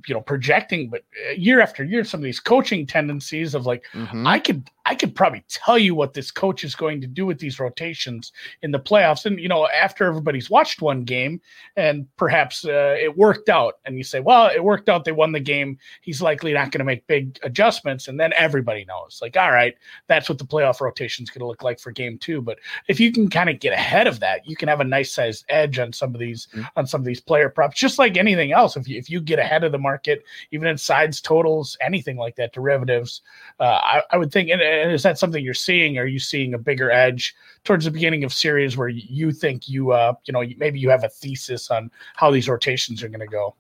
you 0.07 0.15
know 0.15 0.21
projecting, 0.21 0.89
but 0.91 1.03
uh, 1.29 1.33
year 1.33 1.61
after 1.61 1.85
year, 1.85 2.05
some 2.05 2.21
of 2.21 2.25
these 2.25 2.41
coaching 2.41 2.87
tendencies 2.87 3.55
of 3.55 3.67
like 3.67 3.85
mm-hmm. 3.93 4.27
I 4.27 4.39
could 4.39 4.71
I 4.89 4.95
could 4.95 5.15
probably 5.15 5.45
tell 5.49 5.77
you 5.77 5.95
what 5.95 6.15
this 6.15 6.31
coach 6.31 6.65
is 6.65 6.75
going 6.75 7.03
to 7.03 7.07
do 7.07 7.27
with 7.27 7.39
these 7.39 7.61
rotations 7.61 8.33
in 8.63 8.71
the 8.71 8.81
playoffs. 8.81 9.27
And, 9.27 9.39
you 9.39 9.47
know, 9.47 9.69
after 9.69 10.07
everybody's 10.07 10.49
watched 10.49 10.81
one 10.81 11.05
game 11.05 11.43
and 11.77 12.07
perhaps 12.17 12.65
uh, 12.65 12.97
it 12.99 13.15
worked 13.15 13.51
out, 13.51 13.75
and 13.85 13.99
you 13.99 14.03
say, 14.03 14.21
well, 14.21 14.47
it 14.47 14.65
worked 14.65 14.89
out, 14.89 15.05
they 15.05 15.13
won 15.13 15.33
the 15.33 15.41
game, 15.41 15.77
he's 16.01 16.23
likely 16.23 16.55
not 16.55 16.71
going 16.71 16.79
to 16.79 16.87
make 16.87 17.07
big 17.07 17.39
adjustments. 17.43 18.09
And 18.09 18.19
then 18.19 18.33
everybody 18.35 18.87
knows, 18.87 19.19
like, 19.21 19.37
all 19.37 19.53
right, 19.53 19.75
that's 20.07 20.27
what 20.27 20.39
the 20.39 20.47
playoff 20.47 20.81
rotation 20.81 21.23
is 21.23 21.29
going 21.29 21.41
to 21.41 21.47
look 21.47 21.63
like 21.63 21.79
for 21.79 21.93
game 21.93 22.17
two. 22.17 22.41
But 22.41 22.59
if 22.89 22.99
you 22.99 23.13
can 23.13 23.29
kind 23.29 23.51
of 23.51 23.61
get 23.61 23.75
ahead 23.75 24.07
of 24.07 24.21
that, 24.21 24.49
you 24.49 24.57
can 24.57 24.69
have 24.69 24.81
a 24.81 24.85
nice 24.85 25.13
sized 25.13 25.45
edge 25.51 25.79
on 25.79 25.93
some 25.93 26.15
of 26.15 26.19
these, 26.19 26.47
mm-hmm. 26.47 26.63
on 26.77 26.87
some 26.87 27.03
of 27.03 27.05
these 27.05 27.21
player 27.21 27.51
props, 27.51 27.79
just 27.79 27.99
like 27.99 28.17
anything 28.17 28.53
else. 28.53 28.75
If 28.75 28.89
you, 28.89 28.97
if 28.97 29.11
you 29.11 29.21
get 29.21 29.38
ahead 29.39 29.65
of 29.65 29.73
the 29.73 29.79
market, 29.79 30.25
even 30.51 30.69
in 30.69 30.77
sides, 30.77 31.21
totals, 31.21 31.77
anything 31.81 32.17
like 32.17 32.37
that, 32.37 32.53
derivatives, 32.53 33.23
uh, 33.61 33.81
I, 33.83 34.03
I 34.11 34.17
would 34.17 34.33
think, 34.33 34.51
and, 34.51 34.61
and 34.61 34.93
is 34.93 35.03
that 35.03 35.19
something 35.19 35.45
you're 35.45 35.55
seeing? 35.55 35.99
Are 35.99 36.07
you 36.07 36.19
seeing 36.19 36.55
a 36.55 36.59
bigger 36.59 36.91
edge 36.91 37.35
towards 37.65 37.85
the 37.85 37.91
beginning 37.91 38.25
of 38.25 38.33
series 38.33 38.77
where 38.77 38.89
you 38.89 39.33
think 39.33 39.69
you, 39.69 39.93
uh, 39.93 40.15
you 40.25 40.33
know, 40.33 40.45
maybe 40.59 40.79
you 40.79 40.91
have 40.91 41.05
a 41.05 41.09
thesis 41.09 41.71
on 41.71 41.91
how 42.17 42.31
these 42.31 42.49
rotations 42.49 43.03
are 43.03 43.09
going 43.09 43.21
to 43.21 43.27
go? 43.27 43.55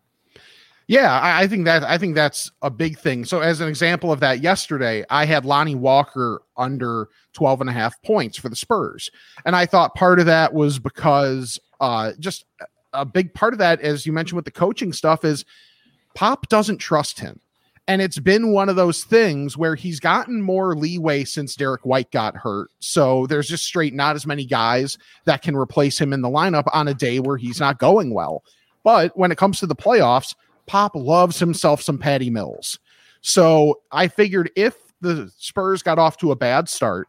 Yeah, 0.88 1.20
I, 1.22 1.46
think 1.46 1.66
that 1.66 1.84
I 1.84 1.98
think 1.98 2.14
that's 2.14 2.50
a 2.62 2.70
big 2.70 2.98
thing. 2.98 3.26
So 3.26 3.40
as 3.40 3.60
an 3.60 3.68
example 3.68 4.10
of 4.10 4.20
that, 4.20 4.40
yesterday 4.40 5.04
I 5.10 5.26
had 5.26 5.44
Lonnie 5.44 5.74
Walker 5.74 6.40
under 6.56 7.10
12 7.34 7.60
and 7.60 7.68
a 7.68 7.74
half 7.74 8.00
points 8.00 8.38
for 8.38 8.48
the 8.48 8.56
Spurs. 8.56 9.10
And 9.44 9.54
I 9.54 9.66
thought 9.66 9.94
part 9.94 10.18
of 10.18 10.24
that 10.26 10.54
was 10.54 10.78
because 10.78 11.60
uh, 11.78 12.12
just 12.18 12.46
a 12.94 13.04
big 13.04 13.34
part 13.34 13.52
of 13.52 13.58
that, 13.58 13.82
as 13.82 14.06
you 14.06 14.14
mentioned 14.14 14.36
with 14.36 14.46
the 14.46 14.50
coaching 14.50 14.94
stuff, 14.94 15.26
is 15.26 15.44
Pop 16.18 16.48
doesn't 16.48 16.78
trust 16.78 17.20
him. 17.20 17.38
And 17.86 18.02
it's 18.02 18.18
been 18.18 18.50
one 18.50 18.68
of 18.68 18.74
those 18.74 19.04
things 19.04 19.56
where 19.56 19.76
he's 19.76 20.00
gotten 20.00 20.42
more 20.42 20.74
leeway 20.74 21.22
since 21.22 21.54
Derek 21.54 21.86
White 21.86 22.10
got 22.10 22.34
hurt. 22.36 22.70
So 22.80 23.28
there's 23.28 23.46
just 23.46 23.64
straight 23.64 23.94
not 23.94 24.16
as 24.16 24.26
many 24.26 24.44
guys 24.44 24.98
that 25.26 25.42
can 25.42 25.54
replace 25.54 25.96
him 25.96 26.12
in 26.12 26.20
the 26.20 26.28
lineup 26.28 26.64
on 26.72 26.88
a 26.88 26.92
day 26.92 27.20
where 27.20 27.36
he's 27.36 27.60
not 27.60 27.78
going 27.78 28.12
well. 28.12 28.42
But 28.82 29.16
when 29.16 29.30
it 29.30 29.38
comes 29.38 29.60
to 29.60 29.66
the 29.68 29.76
playoffs, 29.76 30.34
Pop 30.66 30.96
loves 30.96 31.38
himself 31.38 31.80
some 31.82 31.98
Patty 31.98 32.30
Mills. 32.30 32.80
So 33.20 33.80
I 33.92 34.08
figured 34.08 34.50
if 34.56 34.74
the 35.00 35.30
Spurs 35.38 35.84
got 35.84 36.00
off 36.00 36.16
to 36.16 36.32
a 36.32 36.36
bad 36.36 36.68
start, 36.68 37.06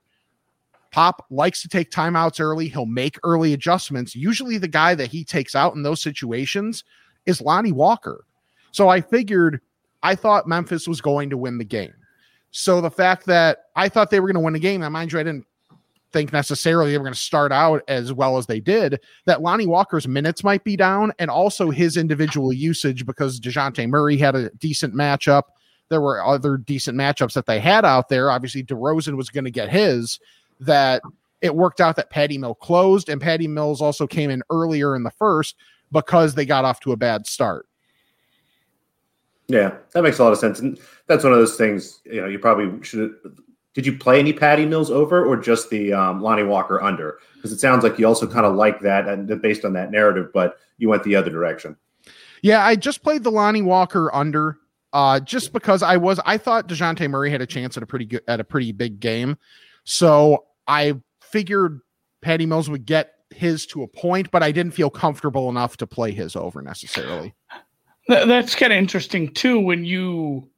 Pop 0.92 1.26
likes 1.32 1.64
to 1.64 1.68
take 1.68 1.90
timeouts 1.90 2.40
early. 2.40 2.68
He'll 2.68 2.86
make 2.86 3.18
early 3.24 3.54
adjustments. 3.54 4.16
Usually, 4.16 4.60
the 4.60 4.68
guy 4.68 4.94
that 4.94 5.10
he 5.10 5.24
takes 5.24 5.56
out 5.56 5.74
in 5.74 5.82
those 5.82 6.00
situations 6.00 6.84
is 7.26 7.42
Lonnie 7.42 7.72
Walker. 7.72 8.26
So 8.72 8.90
I 8.90 9.02
figured, 9.02 9.62
I 10.04 10.16
thought 10.16 10.48
Memphis 10.48 10.88
was 10.88 11.02
going 11.02 11.30
to 11.30 11.38
win 11.38 11.58
the 11.58 11.66
game. 11.66 11.94
So 12.52 12.82
the 12.82 12.92
fact 12.92 13.26
that 13.28 13.66
I 13.76 13.90
thought 13.90 14.10
they 14.10 14.20
were 14.20 14.28
going 14.28 14.36
to 14.36 14.42
win 14.42 14.54
the 14.54 14.60
game, 14.60 14.82
now 14.82 14.90
mind 14.90 15.12
you, 15.12 15.20
I 15.20 15.24
didn't 15.24 15.46
think 16.12 16.34
necessarily 16.34 16.92
they 16.92 16.98
were 16.98 17.04
going 17.04 17.14
to 17.14 17.20
start 17.20 17.52
out 17.52 17.84
as 17.88 18.12
well 18.12 18.38
as 18.38 18.48
they 18.48 18.60
did, 18.60 19.00
that 19.26 19.42
Lonnie 19.42 19.68
Walker's 19.68 20.08
minutes 20.08 20.44
might 20.44 20.64
be 20.64 20.76
down 20.76 21.14
and 21.20 21.30
also 21.30 21.70
his 21.70 21.98
individual 21.98 22.52
usage 22.52 23.06
because 23.06 23.40
Dejounte 23.40 23.88
Murray 23.88 24.18
had 24.18 24.36
a 24.36 24.50
decent 24.52 24.96
matchup. 24.96 25.44
There 25.90 26.02
were 26.02 26.26
other 26.26 26.58
decent 26.58 26.98
matchups 26.98 27.34
that 27.34 27.46
they 27.46 27.60
had 27.60 27.86
out 27.86 28.10
there. 28.10 28.32
Obviously, 28.32 28.64
DeRozan 28.64 29.18
was 29.18 29.30
going 29.30 29.46
to 29.46 29.52
get 29.52 29.70
his. 29.70 30.20
That 30.60 31.02
it 31.42 31.56
worked 31.56 31.80
out 31.80 31.96
that 31.96 32.10
Patty 32.10 32.38
Mill 32.38 32.56
closed, 32.56 33.08
and 33.08 33.22
Patty 33.22 33.48
Mills 33.48 33.82
also 33.82 34.06
came 34.06 34.30
in 34.30 34.44
earlier 34.50 34.96
in 34.96 35.04
the 35.04 35.12
first 35.12 35.56
because 35.92 36.36
they 36.36 36.46
got 36.46 36.66
off 36.66 36.80
to 36.82 36.92
a 36.92 36.98
bad 36.98 37.26
start. 37.26 37.66
Yeah, 39.50 39.76
that 39.94 40.04
makes 40.04 40.20
a 40.20 40.24
lot 40.24 40.32
of 40.32 40.38
sense. 40.38 40.60
And 40.60 40.80
that's 41.08 41.24
one 41.24 41.34
of 41.34 41.40
those 41.40 41.56
things, 41.56 42.02
you 42.06 42.22
know, 42.22 42.28
you 42.28 42.38
probably 42.38 42.82
should 42.84 43.16
did 43.74 43.86
you 43.86 43.98
play 43.98 44.20
any 44.20 44.34
Patty 44.34 44.66
Mills 44.66 44.92
over 44.92 45.26
or 45.26 45.38
just 45.38 45.70
the 45.70 45.94
um, 45.94 46.22
Lonnie 46.22 46.44
Walker 46.44 46.82
under? 46.82 47.20
Because 47.36 47.52
it 47.52 47.60
sounds 47.60 47.84
like 47.84 47.98
you 47.98 48.06
also 48.06 48.28
kind 48.28 48.46
of 48.46 48.56
like 48.56 48.80
that 48.82 49.08
and 49.08 49.42
based 49.42 49.64
on 49.64 49.74
that 49.74 49.92
narrative, 49.92 50.32
but 50.34 50.58
you 50.78 50.90
went 50.90 51.04
the 51.04 51.16
other 51.16 51.30
direction. 51.30 51.76
Yeah, 52.42 52.66
I 52.66 52.76
just 52.76 53.04
played 53.04 53.24
the 53.24 53.32
Lonnie 53.32 53.62
Walker 53.62 54.14
under, 54.14 54.58
uh, 54.94 55.20
just 55.20 55.52
because 55.54 55.84
I 55.84 55.98
was 55.98 56.20
I 56.26 56.38
thought 56.38 56.68
Dejounte 56.68 57.10
Murray 57.10 57.32
had 57.32 57.42
a 57.42 57.46
chance 57.46 57.76
at 57.78 57.84
a 57.84 57.86
pretty 57.86 58.06
good 58.06 58.22
at 58.28 58.40
a 58.40 58.44
pretty 58.44 58.72
big 58.72 59.00
game, 59.00 59.38
so 59.84 60.46
I 60.68 60.96
figured 61.22 61.82
Patty 62.22 62.46
Mills 62.46 62.70
would 62.70 62.86
get 62.86 63.14
his 63.30 63.66
to 63.68 63.84
a 63.84 63.88
point, 63.88 64.32
but 64.32 64.42
I 64.42 64.52
didn't 64.52 64.74
feel 64.74 64.90
comfortable 64.90 65.50
enough 65.50 65.78
to 65.78 65.88
play 65.88 66.12
his 66.12 66.36
over 66.36 66.62
necessarily. 66.62 67.34
That's 68.10 68.56
kind 68.56 68.74
of 68.74 68.78
interesting 68.80 69.32
too 69.34 69.60
when 69.60 69.86
you 69.86 70.50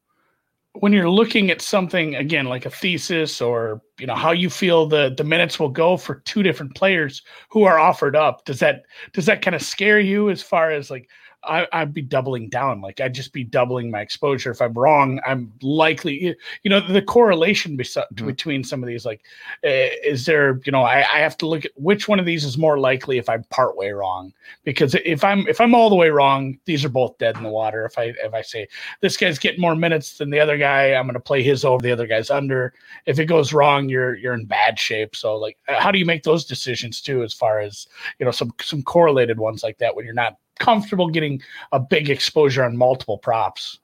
when 0.75 0.93
you're 0.93 1.09
looking 1.09 1.51
at 1.51 1.61
something 1.61 2.15
again 2.15 2.45
like 2.45 2.65
a 2.65 2.69
thesis 2.69 3.41
or 3.41 3.81
you 3.99 4.07
know 4.07 4.15
how 4.15 4.31
you 4.31 4.49
feel 4.49 4.85
the 4.85 5.13
the 5.17 5.23
minutes 5.25 5.59
will 5.59 5.67
go 5.67 5.97
for 5.97 6.21
two 6.21 6.43
different 6.43 6.73
players 6.75 7.21
who 7.49 7.63
are 7.63 7.77
offered 7.77 8.15
up 8.15 8.45
does 8.45 8.59
that 8.59 8.83
does 9.11 9.25
that 9.25 9.41
kind 9.41 9.53
of 9.53 9.61
scare 9.61 9.99
you 9.99 10.29
as 10.29 10.41
far 10.41 10.71
as 10.71 10.89
like 10.89 11.09
I, 11.43 11.67
would 11.79 11.93
be 11.93 12.01
doubling 12.01 12.49
down. 12.49 12.81
Like 12.81 13.01
I'd 13.01 13.13
just 13.13 13.33
be 13.33 13.43
doubling 13.43 13.89
my 13.89 14.01
exposure. 14.01 14.51
If 14.51 14.61
I'm 14.61 14.73
wrong, 14.73 15.19
I'm 15.25 15.51
likely, 15.61 16.35
you 16.63 16.69
know, 16.69 16.79
the 16.79 17.01
correlation 17.01 17.75
be- 17.75 17.83
mm-hmm. 17.83 18.25
between 18.25 18.63
some 18.63 18.83
of 18.83 18.87
these, 18.87 19.05
like, 19.05 19.21
uh, 19.63 19.89
is 20.03 20.25
there, 20.25 20.59
you 20.65 20.71
know, 20.71 20.83
I, 20.83 20.99
I, 20.99 21.19
have 21.19 21.37
to 21.37 21.47
look 21.47 21.65
at 21.65 21.71
which 21.75 22.07
one 22.07 22.19
of 22.19 22.25
these 22.25 22.43
is 22.43 22.57
more 22.57 22.77
likely 22.77 23.17
if 23.17 23.27
I'm 23.27 23.43
part 23.45 23.75
way 23.75 23.91
wrong. 23.91 24.33
Because 24.63 24.95
if 25.05 25.23
I'm 25.23 25.47
if 25.47 25.59
I'm 25.59 25.73
all 25.73 25.89
the 25.89 25.95
way 25.95 26.09
wrong, 26.09 26.59
these 26.65 26.85
are 26.85 26.89
both 26.89 27.17
dead 27.17 27.37
in 27.37 27.43
the 27.43 27.49
water. 27.49 27.85
If 27.85 27.97
I 27.97 28.13
if 28.23 28.33
I 28.33 28.41
say 28.41 28.67
this 29.01 29.17
guy's 29.17 29.39
getting 29.39 29.61
more 29.61 29.75
minutes 29.75 30.17
than 30.17 30.29
the 30.29 30.39
other 30.39 30.57
guy, 30.57 30.93
I'm 30.93 31.05
going 31.05 31.13
to 31.13 31.19
play 31.19 31.41
his 31.41 31.65
over, 31.65 31.81
the 31.81 31.91
other 31.91 32.07
guy's 32.07 32.29
under. 32.29 32.73
If 33.05 33.19
it 33.19 33.25
goes 33.25 33.53
wrong, 33.53 33.89
you're 33.89 34.15
you're 34.15 34.33
in 34.33 34.45
bad 34.45 34.79
shape. 34.79 35.15
So 35.15 35.35
like, 35.37 35.57
how 35.67 35.91
do 35.91 35.97
you 35.97 36.05
make 36.05 36.23
those 36.23 36.45
decisions 36.45 37.01
too, 37.01 37.23
as 37.23 37.33
far 37.33 37.59
as 37.59 37.87
you 38.19 38.25
know, 38.25 38.31
some 38.31 38.53
some 38.61 38.83
correlated 38.83 39.39
ones 39.39 39.63
like 39.63 39.79
that 39.79 39.95
when 39.95 40.05
you're 40.05 40.13
not 40.13 40.37
comfortable 40.61 41.09
getting 41.09 41.41
a 41.71 41.79
big 41.79 42.09
exposure 42.09 42.63
on 42.63 42.77
multiple 42.77 43.17
props. 43.17 43.79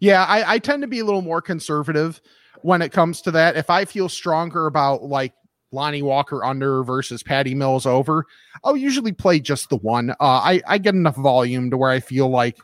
Yeah, 0.00 0.24
I, 0.24 0.54
I 0.54 0.58
tend 0.58 0.82
to 0.82 0.88
be 0.88 1.00
a 1.00 1.04
little 1.04 1.22
more 1.22 1.42
conservative 1.42 2.20
when 2.62 2.80
it 2.80 2.92
comes 2.92 3.20
to 3.22 3.30
that. 3.32 3.56
If 3.56 3.68
I 3.68 3.84
feel 3.84 4.08
stronger 4.08 4.66
about 4.66 5.02
like 5.02 5.34
Lonnie 5.72 6.02
Walker 6.02 6.44
under 6.44 6.82
versus 6.82 7.22
Patty 7.22 7.54
Mills 7.54 7.86
over, 7.86 8.26
I'll 8.64 8.76
usually 8.76 9.12
play 9.12 9.40
just 9.40 9.68
the 9.68 9.76
one. 9.76 10.10
Uh, 10.10 10.14
I, 10.20 10.60
I 10.66 10.78
get 10.78 10.94
enough 10.94 11.16
volume 11.16 11.70
to 11.70 11.76
where 11.76 11.90
I 11.90 12.00
feel 12.00 12.28
like 12.28 12.58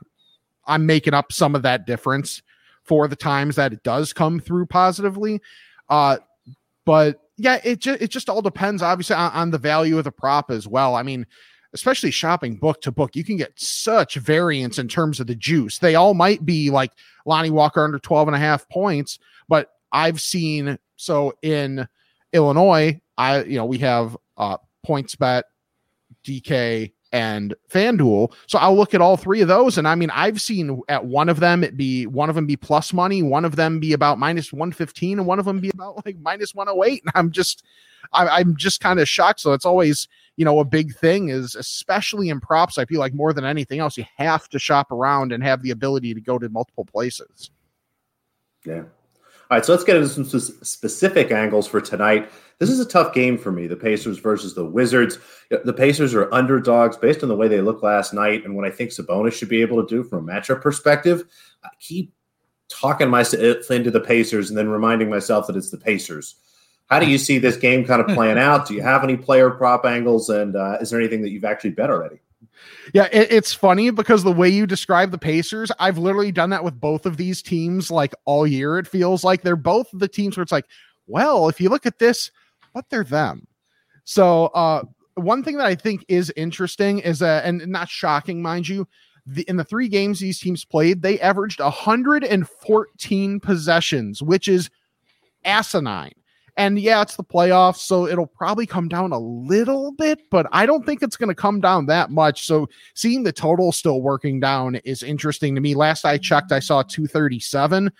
I'm 0.67 0.87
making 0.87 1.15
up 1.15 1.33
some 1.33 1.55
of 1.55 1.63
that 1.63 1.87
difference 1.87 2.43
for 2.85 3.09
the 3.09 3.17
times 3.17 3.57
that 3.57 3.73
it 3.73 3.83
does 3.83 4.13
come 4.13 4.41
through 4.41 4.67
positively. 4.67 5.41
Uh, 5.89 6.19
but 6.85 7.21
yeah, 7.37 7.61
it 7.65 7.79
just 7.79 8.03
it 8.03 8.09
just 8.09 8.29
all 8.29 8.43
depends, 8.43 8.83
obviously, 8.83 9.17
on, 9.17 9.31
on 9.33 9.51
the 9.51 9.59
value 9.59 9.99
of 9.99 10.05
the 10.05 10.13
prop 10.13 10.51
as 10.51 10.67
well. 10.67 10.95
I 10.95 11.03
mean, 11.03 11.27
especially 11.79 12.11
shopping 12.11 12.57
book 12.57 12.81
to 12.83 12.93
book, 12.93 13.15
you 13.15 13.25
can 13.25 13.37
get 13.37 13.53
such 13.59 14.17
variance 14.17 14.79
in 14.79 14.89
terms 14.89 15.21
of 15.21 15.27
the 15.27 15.35
juice. 15.35 15.79
They 15.79 15.95
all 15.95 16.15
might 16.15 16.45
be 16.45 16.71
like 16.71 16.93
Lonnie 17.25 17.51
Walker 17.51 17.85
under 17.85 17.99
12 17.99 18.29
and 18.29 18.35
a 18.35 18.41
half 18.41 18.69
points, 18.69 19.19
but 19.49 19.71
I've 19.93 20.21
seen 20.21 20.79
so 20.97 21.33
in 21.43 21.87
Illinois, 22.33 23.01
I 23.17 23.45
you 23.45 23.57
know, 23.57 23.65
we 23.65 23.79
have 23.79 24.17
uh 24.37 24.59
PointsBet, 24.87 25.43
DK, 26.25 26.93
and 27.13 27.55
FanDuel. 27.71 28.33
So 28.47 28.59
I'll 28.59 28.77
look 28.77 28.95
at 28.95 29.01
all 29.01 29.17
three 29.17 29.41
of 29.41 29.49
those. 29.49 29.79
And 29.79 29.89
I 29.89 29.95
mean, 29.95 30.11
I've 30.11 30.41
seen 30.41 30.83
at 30.89 31.05
one 31.05 31.29
of 31.29 31.41
them 31.41 31.65
it 31.65 31.77
be 31.77 32.07
one 32.07 32.29
of 32.29 32.35
them 32.35 32.47
be 32.47 32.57
plus 32.57 32.93
money, 32.93 33.23
one 33.23 33.45
of 33.45 33.57
them 33.57 33.81
be 33.81 33.93
about 33.93 34.19
minus 34.19 34.53
115, 34.53 35.19
and 35.19 35.27
one 35.27 35.39
of 35.39 35.45
them 35.45 35.61
be 35.61 35.71
about 35.71 36.05
like 36.05 36.17
minus 36.21 36.55
108. 36.55 37.03
And 37.03 37.13
I'm 37.15 37.31
just 37.31 37.65
I, 38.13 38.41
am 38.41 38.57
just 38.57 38.81
kind 38.81 39.01
of 39.01 39.09
shocked. 39.09 39.41
So 39.41 39.53
it's 39.53 39.67
always, 39.67 40.09
you 40.39 40.45
know, 40.45 40.61
a 40.61 40.65
big 40.65 40.95
thing 40.95 41.31
is 41.31 41.57
especially 41.57 42.29
in 42.29 42.39
props. 42.39 42.79
I 42.79 42.85
feel 42.85 43.01
like 43.01 43.13
more 43.13 43.33
than 43.33 43.45
anything 43.45 43.81
else, 43.81 43.99
you 43.99 44.05
have 44.17 44.49
to 44.51 44.59
shop 44.61 44.93
around 44.93 45.33
and 45.33 45.43
have 45.43 45.63
the 45.63 45.73
ability 45.73 46.15
to 46.15 46.21
go 46.21 46.39
to 46.39 46.49
multiple 46.49 46.85
places. 46.85 47.51
Yeah. 48.65 48.85
All 49.51 49.57
right, 49.57 49.65
so 49.65 49.73
let's 49.73 49.83
get 49.83 49.97
into 49.97 50.09
some 50.09 50.25
specific 50.25 51.33
angles 51.33 51.67
for 51.67 51.81
tonight. 51.81 52.31
This 52.61 52.71
is 52.71 52.79
a 52.79 52.85
tough 52.85 53.13
game 53.15 53.37
for 53.37 53.51
me, 53.51 53.67
the 53.67 53.75
Pacers 53.75 54.19
versus 54.19 54.55
the 54.55 54.65
Wizards. 54.65 55.19
The 55.51 55.73
Pacers 55.73 56.15
are 56.15 56.33
underdogs 56.33 56.97
based 56.97 57.25
on 57.25 57.29
the 57.29 57.37
way 57.37 57.49
they 57.49 57.61
looked 57.61 57.83
last 57.83 58.15
night 58.15 58.45
and 58.45 58.55
what 58.55 58.65
I 58.65 58.71
think 58.71 58.91
Sabonis 58.91 59.33
should 59.33 59.49
be 59.49 59.61
able 59.61 59.85
to 59.85 59.89
do 59.89 60.05
from 60.05 60.29
a 60.29 60.33
matchup 60.33 60.63
perspective. 60.63 61.25
I 61.65 61.71
keep 61.81 62.13
talking 62.69 63.11
myself 63.11 63.43
uh, 63.43 63.75
into 63.75 63.91
the 63.91 64.01
Pacers 64.01 64.51
and 64.51 64.59
then 64.59 64.69
reminding 64.69 65.11
myself 65.11 65.49
that 65.49 65.57
it's 65.57 65.71
the 65.71 65.79
Pacers. 65.79 66.37
How 66.89 66.99
do 66.99 67.07
you 67.07 67.19
see 67.19 67.39
this 67.39 67.57
game 67.57 67.85
kind 67.85 68.01
of 68.01 68.09
playing 68.09 68.39
out? 68.39 68.67
Do 68.67 68.75
you 68.75 68.83
have 68.83 69.05
any 69.05 69.17
player 69.17 69.51
prop 69.51 69.85
angles, 69.85 70.31
and 70.31 70.57
uh, 70.57 70.79
is 70.81 70.91
there 70.91 70.99
anything 70.99 71.23
that 71.23 71.31
you've 71.31 71.45
actually 71.45 71.71
bet 71.71 71.91
already? 71.91 72.19
Yeah, 72.95 73.09
it, 73.13 73.31
it's 73.31 73.53
funny 73.53 73.91
because 73.91 74.25
the 74.25 74.33
way 74.33 74.49
you 74.49 74.67
describe 74.67 75.11
the 75.11 75.19
Pacers, 75.19 75.71
I've 75.79 75.99
literally 75.99 76.33
done 76.33 76.51
that 76.51 76.65
with 76.65 76.81
both 76.81 77.05
of 77.05 77.17
these 77.17 77.43
teams 77.43 77.91
like 77.91 78.15
all 78.25 78.47
year. 78.47 78.79
It 78.79 78.87
feels 78.87 79.23
like 79.23 79.43
they're 79.43 79.57
both 79.57 79.89
the 79.93 80.09
teams 80.09 80.37
where 80.37 80.43
it's 80.43 80.53
like, 80.53 80.67
well, 81.07 81.49
if 81.49 81.61
you 81.61 81.69
look 81.69 81.87
at 81.87 81.99
this, 81.99 82.31
but 82.73 82.89
they're 82.89 83.05
them. 83.05 83.47
So, 84.05 84.47
uh, 84.47 84.83
one 85.15 85.43
thing 85.43 85.59
that 85.59 85.67
I 85.67 85.75
think 85.75 86.05
is 86.09 86.33
interesting 86.37 87.01
is 87.01 87.19
that, 87.19 87.45
and 87.45 87.67
not 87.67 87.89
shocking, 87.89 88.41
mind 88.41 88.69
you, 88.69 88.87
the, 89.27 89.43
in 89.43 89.57
the 89.57 89.65
three 89.65 89.89
games 89.89 90.21
these 90.21 90.41
teams 90.41 90.65
played, 90.65 91.03
they 91.03 91.21
averaged 91.21 91.61
114 91.61 93.41
possessions, 93.41 94.23
which 94.23 94.49
is 94.49 94.71
asinine. 95.45 96.13
And 96.59 96.77
yeah, 96.77 97.01
it's 97.03 97.15
the 97.15 97.23
playoffs, 97.23 97.79
so 97.79 98.09
it'll 98.09 98.27
probably 98.27 98.67
come 98.67 98.89
down 98.89 99.13
a 99.13 99.19
little 99.19 99.93
bit, 99.93 100.29
but 100.29 100.47
I 100.51 100.67
don't 100.67 100.85
think 100.85 101.03
it's 101.05 101.17
going 101.17 101.29
to 101.29 101.35
come 101.35 101.61
down 101.61 101.87
that 101.87 102.11
much. 102.11 102.47
So 102.47 102.69
seeing 102.95 103.23
the 103.23 103.33
total 103.33 103.71
still 103.71 104.03
working 104.03 104.41
down 104.41 104.75
is 104.85 105.05
interesting 105.05 105.55
to 105.55 105.61
me. 105.61 105.77
Last 105.77 106.05
I 106.05 106.19
checked, 106.19 106.51
I 106.51 106.59
saw 106.59 106.83
237. 106.83 107.93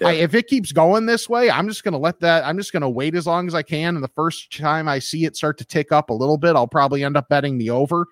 Yeah. 0.00 0.08
I, 0.08 0.12
if 0.14 0.34
it 0.34 0.48
keeps 0.48 0.72
going 0.72 1.06
this 1.06 1.28
way, 1.28 1.48
I'm 1.48 1.68
just 1.68 1.84
going 1.84 1.92
to 1.92 1.98
let 1.98 2.18
that. 2.20 2.44
I'm 2.44 2.58
just 2.58 2.72
going 2.72 2.80
to 2.80 2.88
wait 2.88 3.14
as 3.14 3.28
long 3.28 3.46
as 3.46 3.54
I 3.54 3.62
can. 3.62 3.94
And 3.94 4.02
the 4.02 4.08
first 4.08 4.56
time 4.58 4.88
I 4.88 4.98
see 4.98 5.24
it 5.24 5.36
start 5.36 5.56
to 5.58 5.64
tick 5.64 5.92
up 5.92 6.10
a 6.10 6.14
little 6.14 6.38
bit, 6.38 6.56
I'll 6.56 6.66
probably 6.66 7.04
end 7.04 7.16
up 7.16 7.28
betting 7.28 7.56
the 7.56 7.70
over. 7.70 8.06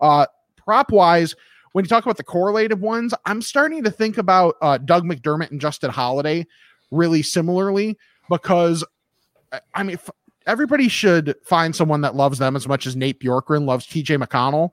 Uh, 0.00 0.26
prop 0.56 0.90
wise, 0.90 1.36
when 1.72 1.84
you 1.84 1.88
talk 1.88 2.04
about 2.04 2.16
the 2.16 2.24
correlated 2.24 2.80
ones, 2.80 3.14
I'm 3.24 3.40
starting 3.40 3.84
to 3.84 3.90
think 3.92 4.18
about 4.18 4.56
uh, 4.62 4.78
Doug 4.78 5.04
McDermott 5.04 5.52
and 5.52 5.60
Justin 5.60 5.90
Holiday 5.90 6.44
really 6.90 7.22
similarly 7.22 7.96
because 8.28 8.84
I 9.74 9.82
mean, 9.82 9.98
everybody 10.46 10.88
should 10.88 11.36
find 11.44 11.74
someone 11.74 12.00
that 12.00 12.14
loves 12.14 12.38
them 12.38 12.56
as 12.56 12.66
much 12.66 12.86
as 12.86 12.96
Nate 12.96 13.20
Bjorkgren 13.20 13.66
loves 13.66 13.86
TJ 13.86 14.22
McConnell. 14.22 14.70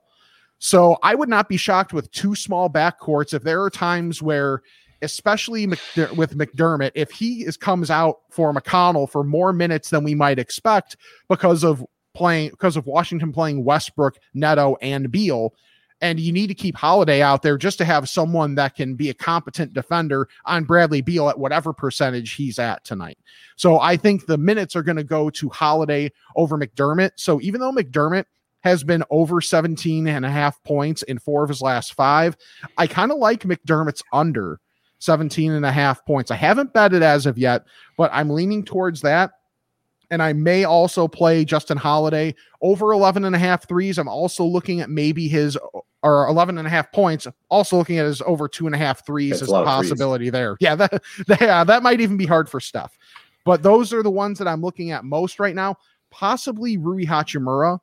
So 0.58 0.98
I 1.04 1.16
would 1.16 1.30
not 1.30 1.50
be 1.50 1.58
shocked 1.58 1.94
with 1.94 2.10
two 2.12 2.34
small 2.34 2.70
backcourts 2.70 3.34
if 3.34 3.44
there 3.44 3.62
are 3.62 3.70
times 3.70 4.22
where, 4.22 4.62
especially 5.02 5.68
McDer- 5.68 6.16
with 6.16 6.38
McDermott, 6.38 6.92
if 6.96 7.12
he 7.12 7.46
is 7.46 7.58
comes 7.58 7.92
out 7.92 8.20
for 8.32 8.54
McConnell 8.54 9.10
for 9.10 9.24
more 9.24 9.52
minutes 9.52 9.90
than 9.90 10.04
we 10.04 10.16
might 10.16 10.40
expect 10.40 10.96
because 11.28 11.64
of 11.64 11.86
playing 12.14 12.52
because 12.52 12.78
of 12.78 12.88
Washington 12.88 13.34
playing 13.34 13.66
Westbrook, 13.66 14.18
Neto, 14.34 14.78
and 14.82 15.12
Beal, 15.12 15.54
and 16.02 16.20
you 16.20 16.32
need 16.32 16.48
to 16.48 16.54
keep 16.54 16.76
Holiday 16.76 17.22
out 17.22 17.42
there 17.42 17.58
just 17.58 17.78
to 17.78 17.86
have 17.86 18.10
someone 18.10 18.56
that 18.56 18.76
can 18.76 18.96
be 18.96 19.10
a 19.10 19.14
competent 19.14 19.74
defender 19.74 20.28
on 20.46 20.66
Bradley 20.66 21.02
Beal 21.02 21.30
at 21.30 21.40
whatever 21.40 21.74
percentage 21.74 22.34
he's 22.34 22.60
at 22.60 22.84
tonight. 22.84 23.18
So 23.56 23.80
I 23.80 23.96
think 23.98 24.26
the 24.26 24.38
minutes 24.38 24.76
are 24.76 24.84
going 24.84 24.98
to 24.98 25.04
go 25.04 25.30
to 25.30 25.50
Holiday 25.50 26.12
over 26.36 26.58
McDermott. 26.58 27.12
So 27.16 27.40
even 27.42 27.62
though 27.62 27.72
McDermott 27.72 28.26
has 28.62 28.84
been 28.84 29.04
over 29.10 29.42
17 29.42 30.08
and 30.08 30.26
a 30.26 30.30
half 30.30 30.62
points 30.64 31.04
in 31.04 31.20
four 31.20 31.44
of 31.44 31.50
his 31.50 31.62
last 31.62 31.94
five, 31.94 32.36
I 32.78 32.88
kind 32.88 33.12
of 33.12 33.20
like 33.20 33.44
McDermott's 33.44 34.04
under 34.12 34.60
17 35.00 35.52
and 35.52 35.66
a 35.66 35.72
half 35.72 36.04
points. 36.06 36.32
I 36.32 36.36
haven't 36.36 36.74
bet 36.74 36.94
it 36.94 37.04
as 37.04 37.26
of 37.26 37.38
yet, 37.38 37.66
but 37.98 38.10
I'm 38.14 38.30
leaning 38.30 38.66
towards 38.66 39.02
that. 39.02 39.32
And 40.10 40.22
I 40.22 40.34
may 40.34 40.64
also 40.64 41.08
play 41.08 41.46
Justin 41.46 41.78
Holiday 41.78 42.36
over 42.62 42.92
11 42.94 43.26
and 43.26 43.36
a 43.36 43.40
half 43.40 43.68
threes. 43.68 43.98
I'm 43.98 44.08
also 44.08 44.44
looking 44.44 44.82
at 44.82 44.90
maybe 44.90 45.28
his 45.28 45.58
or 46.04 46.28
11 46.28 46.58
and 46.58 46.68
a 46.68 46.70
half 46.70 46.92
points. 46.92 47.28
Also 47.50 47.78
looking 47.78 47.98
at 47.98 48.06
his 48.06 48.22
over 48.22 48.48
two 48.48 48.66
and 48.68 48.76
a 48.76 48.78
half 48.78 49.06
threes 49.06 49.42
as 49.42 49.50
a 49.50 49.64
possibility 49.64 50.30
there. 50.30 50.58
Yeah, 50.60 50.76
that, 50.76 51.02
yeah, 51.28 51.64
that 51.64 51.84
might 51.84 52.02
even 52.02 52.18
be 52.18 52.26
hard 52.26 52.50
for 52.50 52.60
Steph. 52.60 52.98
But 53.44 53.64
those 53.64 53.94
are 53.94 54.04
the 54.04 54.12
ones 54.12 54.40
that 54.40 54.48
I'm 54.48 54.62
looking 54.62 54.92
at 54.92 55.04
most 55.04 55.40
right 55.40 55.56
now. 55.56 55.78
Possibly 56.12 56.78
Rui 56.78 57.06
Hachimura 57.06 57.80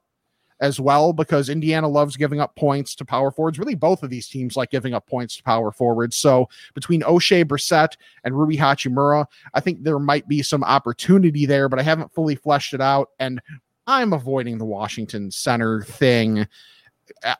as 0.62 0.80
well 0.80 1.12
because 1.12 1.50
Indiana 1.50 1.88
loves 1.88 2.16
giving 2.16 2.40
up 2.40 2.56
points 2.56 2.94
to 2.94 3.04
power 3.04 3.30
forwards. 3.30 3.58
Really, 3.58 3.74
both 3.74 4.02
of 4.02 4.08
these 4.08 4.28
teams 4.28 4.56
like 4.56 4.70
giving 4.70 4.94
up 4.94 5.06
points 5.06 5.36
to 5.36 5.42
power 5.42 5.72
forwards. 5.72 6.16
So 6.16 6.48
between 6.72 7.02
Oshae 7.02 7.44
Brissett 7.44 7.96
and 8.24 8.38
Rui 8.38 8.56
Hachimura, 8.56 9.26
I 9.52 9.60
think 9.60 9.82
there 9.82 9.98
might 9.98 10.28
be 10.28 10.40
some 10.40 10.64
opportunity 10.64 11.44
there, 11.44 11.68
but 11.68 11.78
I 11.78 11.82
haven't 11.82 12.14
fully 12.14 12.36
fleshed 12.36 12.72
it 12.72 12.80
out. 12.80 13.10
And 13.18 13.42
I'm 13.86 14.12
avoiding 14.12 14.58
the 14.58 14.64
Washington 14.64 15.30
center 15.32 15.82
thing 15.82 16.46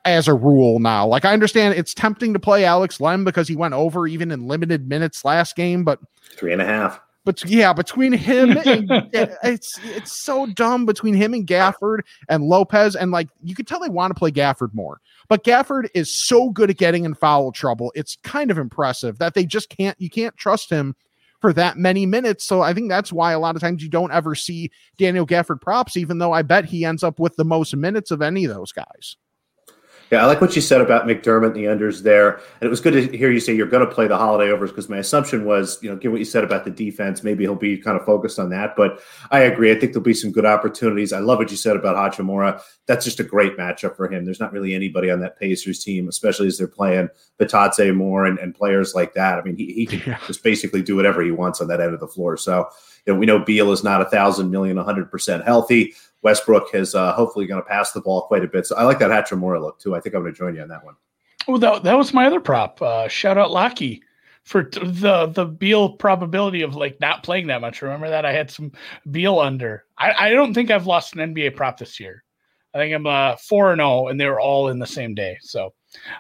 as 0.05 0.27
a 0.27 0.35
rule 0.35 0.81
now. 0.81 1.07
Like 1.07 1.25
I 1.25 1.33
understand 1.33 1.75
it's 1.75 1.95
tempting 1.95 2.33
to 2.33 2.41
play 2.41 2.65
Alex 2.65 3.01
Len 3.01 3.23
because 3.23 3.47
he 3.47 3.57
went 3.57 3.75
over 3.75 4.09
even 4.09 4.33
in 4.33 4.49
limited 4.49 4.89
minutes 4.89 5.25
last 5.25 5.55
game, 5.55 5.85
but 5.85 6.01
three 6.37 6.53
and 6.53 6.61
a 6.61 6.67
half 6.67 7.01
but 7.25 7.45
yeah, 7.45 7.73
between 7.73 8.13
him 8.13 8.57
and 8.65 8.91
uh, 8.91 9.03
it's 9.43 9.79
it's 9.85 10.23
so 10.23 10.47
dumb 10.47 10.87
between 10.87 11.15
him 11.15 11.35
and 11.35 11.47
Gafford 11.47 12.01
and 12.29 12.45
Lopez, 12.45 12.97
and 12.97 13.11
like 13.11 13.29
you 13.43 13.55
could 13.55 13.67
tell 13.67 13.81
they 13.81 13.89
want 13.89 14.11
to 14.11 14.19
play 14.19 14.31
Gafford 14.31 14.75
more. 14.75 15.01
But 15.29 15.45
Gafford 15.45 15.89
is 15.95 16.13
so 16.13 16.51
good 16.51 16.71
at 16.71 16.79
getting 16.79 17.05
in 17.05 17.15
foul 17.15 17.53
trouble. 17.53 17.93
It's 17.95 18.17
kind 18.23 18.51
of 18.51 18.59
impressive 18.59 19.19
that 19.19 19.35
they 19.35 19.45
just 19.45 19.69
can't 19.69 20.01
you 20.01 20.11
can't 20.11 20.37
trust 20.37 20.71
him 20.71 20.97
for 21.41 21.53
that 21.53 21.77
many 21.77 22.07
minutes. 22.07 22.45
So 22.45 22.63
I 22.63 22.73
think 22.73 22.89
that's 22.89 23.13
why 23.13 23.33
a 23.33 23.39
lot 23.39 23.57
of 23.57 23.61
times 23.61 23.83
you 23.83 23.89
don't 23.89 24.13
ever 24.13 24.35
see 24.35 24.71
Daniel 24.97 25.27
Gafford 25.27 25.61
props, 25.61 25.97
even 25.97 26.19
though 26.19 26.33
I 26.33 26.43
bet 26.43 26.65
he 26.65 26.85
ends 26.85 27.03
up 27.03 27.19
with 27.19 27.35
the 27.37 27.45
most 27.45 27.75
minutes 27.77 28.13
of 28.13 28.23
any 28.23 28.45
of 28.45 28.55
those 28.55 28.73
guys. 28.73 29.17
Yeah, 30.13 30.25
I 30.25 30.27
like 30.27 30.43
what 30.43 30.55
you 30.55 30.61
said 30.61 30.83
about 30.83 31.07
McDermott, 31.07 31.47
and 31.47 31.55
the 31.57 31.65
unders 31.65 32.03
there. 32.03 32.35
And 32.35 32.43
it 32.61 32.69
was 32.69 32.83
good 32.83 32.93
to 32.93 33.17
hear 33.17 33.31
you 33.31 33.41
say 33.41 33.57
you're 33.57 33.67
going 33.67 33.89
to 33.89 33.91
play 33.91 34.07
the 34.07 34.19
holiday 34.19 34.53
overs 34.53 34.71
because 34.71 34.91
my 34.91 34.99
assumption 34.99 35.47
was, 35.47 35.83
you 35.83 35.89
know, 35.89 35.97
given 35.97 36.13
what 36.13 36.19
you 36.19 36.27
said 36.27 36.45
about 36.45 36.67
the 36.67 36.71
defense, 36.71 37.23
maybe 37.23 37.45
he'll 37.45 37.55
be 37.55 37.79
kind 37.79 37.99
of 37.99 38.05
focused 38.05 38.39
on 38.39 38.51
that. 38.51 38.77
But 38.77 39.01
I 39.31 39.41
agree. 39.41 39.73
I 39.73 39.75
think 39.75 39.93
there'll 39.93 40.05
be 40.05 40.13
some 40.13 40.31
good 40.31 40.45
opportunities. 40.45 41.15
I 41.15 41.21
love 41.21 41.39
what 41.39 41.51
you 41.51 41.57
said 41.57 41.77
about 41.77 41.97
Hachimura. 41.97 42.61
That's 42.85 43.07
just 43.07 43.21
a 43.21 43.25
great 43.25 43.57
matchup 43.57 43.97
for 43.97 44.13
him. 44.13 44.27
There's 44.27 44.39
not 44.39 44.53
really 44.53 44.75
anybody 44.75 45.11
on 45.11 45.21
that 45.21 45.41
Pacers 45.41 45.83
team, 45.83 46.09
especially 46.09 46.47
as 46.47 46.59
they're 46.59 46.69
playing 46.69 47.09
Bitadze 47.41 47.97
more 47.97 48.27
and, 48.27 48.39
and 48.39 48.55
players 48.55 48.95
like 48.95 49.15
that. 49.15 49.39
I 49.39 49.43
mean, 49.43 49.57
he, 49.57 49.73
he 49.73 49.87
can 49.87 50.03
yeah. 50.07 50.19
just 50.27 50.45
basically 50.45 50.83
do 50.83 50.95
whatever 50.95 51.23
he 51.23 51.31
wants 51.31 51.63
on 51.63 51.69
that 51.69 51.81
end 51.81 51.95
of 51.95 52.01
the 52.01 52.07
floor. 52.07 52.37
So, 52.37 52.69
you 53.07 53.15
know, 53.15 53.19
we 53.19 53.25
know 53.25 53.39
Beal 53.39 53.73
is 53.73 53.83
not 53.83 54.03
a 54.03 54.11
thousand 54.11 54.51
million, 54.51 54.77
100% 54.77 55.43
healthy. 55.43 55.95
Westbrook 56.23 56.75
is 56.75 56.95
uh, 56.95 57.13
hopefully 57.13 57.47
going 57.47 57.63
to 57.63 57.69
pass 57.69 57.93
the 57.93 58.01
ball 58.01 58.23
quite 58.23 58.45
a 58.45 58.49
bit. 58.49 58.67
So 58.67 58.77
I 58.77 58.85
like 58.85 58.99
that 59.01 59.11
Hachimura 59.11 59.61
look 59.61 59.79
too. 59.79 59.95
I 59.95 60.01
think 60.01 60.15
I'm 60.15 60.23
going 60.23 60.33
to 60.33 60.39
join 60.39 60.55
you 60.55 60.63
on 60.63 60.69
that 60.69 60.85
one. 60.85 60.95
Oh, 61.49 61.59
that, 61.59 61.83
that 61.83 61.99
was 61.99 62.15
my 62.15 62.27
other 62.27 62.41
prop. 62.41 62.81
Uh, 62.81 63.09
shout 63.09 63.37
out 63.37 63.51
Lockie 63.51 64.03
for 64.45 64.65
t- 64.65 64.81
the 64.85 65.27
the 65.27 65.45
Beal 65.45 65.91
probability 65.91 66.63
of 66.63 66.77
like 66.77 67.01
not 67.01 67.23
playing 67.23 67.49
that 67.49 67.61
much. 67.61 67.83
Remember 67.83 68.09
that 68.09 68.25
I 68.25 68.33
had 68.33 68.51
some 68.51 68.73
Beal 69.11 69.39
under. 69.41 69.85
I, 69.99 70.29
I 70.29 70.31
don't 70.31 70.55
think 70.55 70.71
I've 70.71 70.87
lost 70.87 71.17
an 71.17 71.35
NBA 71.35 71.57
prop 71.57 71.79
this 71.79 71.99
year. 71.99 72.23
I 72.75 72.79
think 72.79 72.95
I'm 72.95 73.07
uh, 73.07 73.37
four 73.37 73.73
and 73.73 73.81
zero, 73.81 73.91
oh, 73.91 74.09
and 74.09 74.19
they 74.19 74.27
were 74.27 74.41
all 74.41 74.69
in 74.69 74.79
the 74.79 74.87
same 74.87 75.15
day. 75.15 75.37
So 75.43 75.75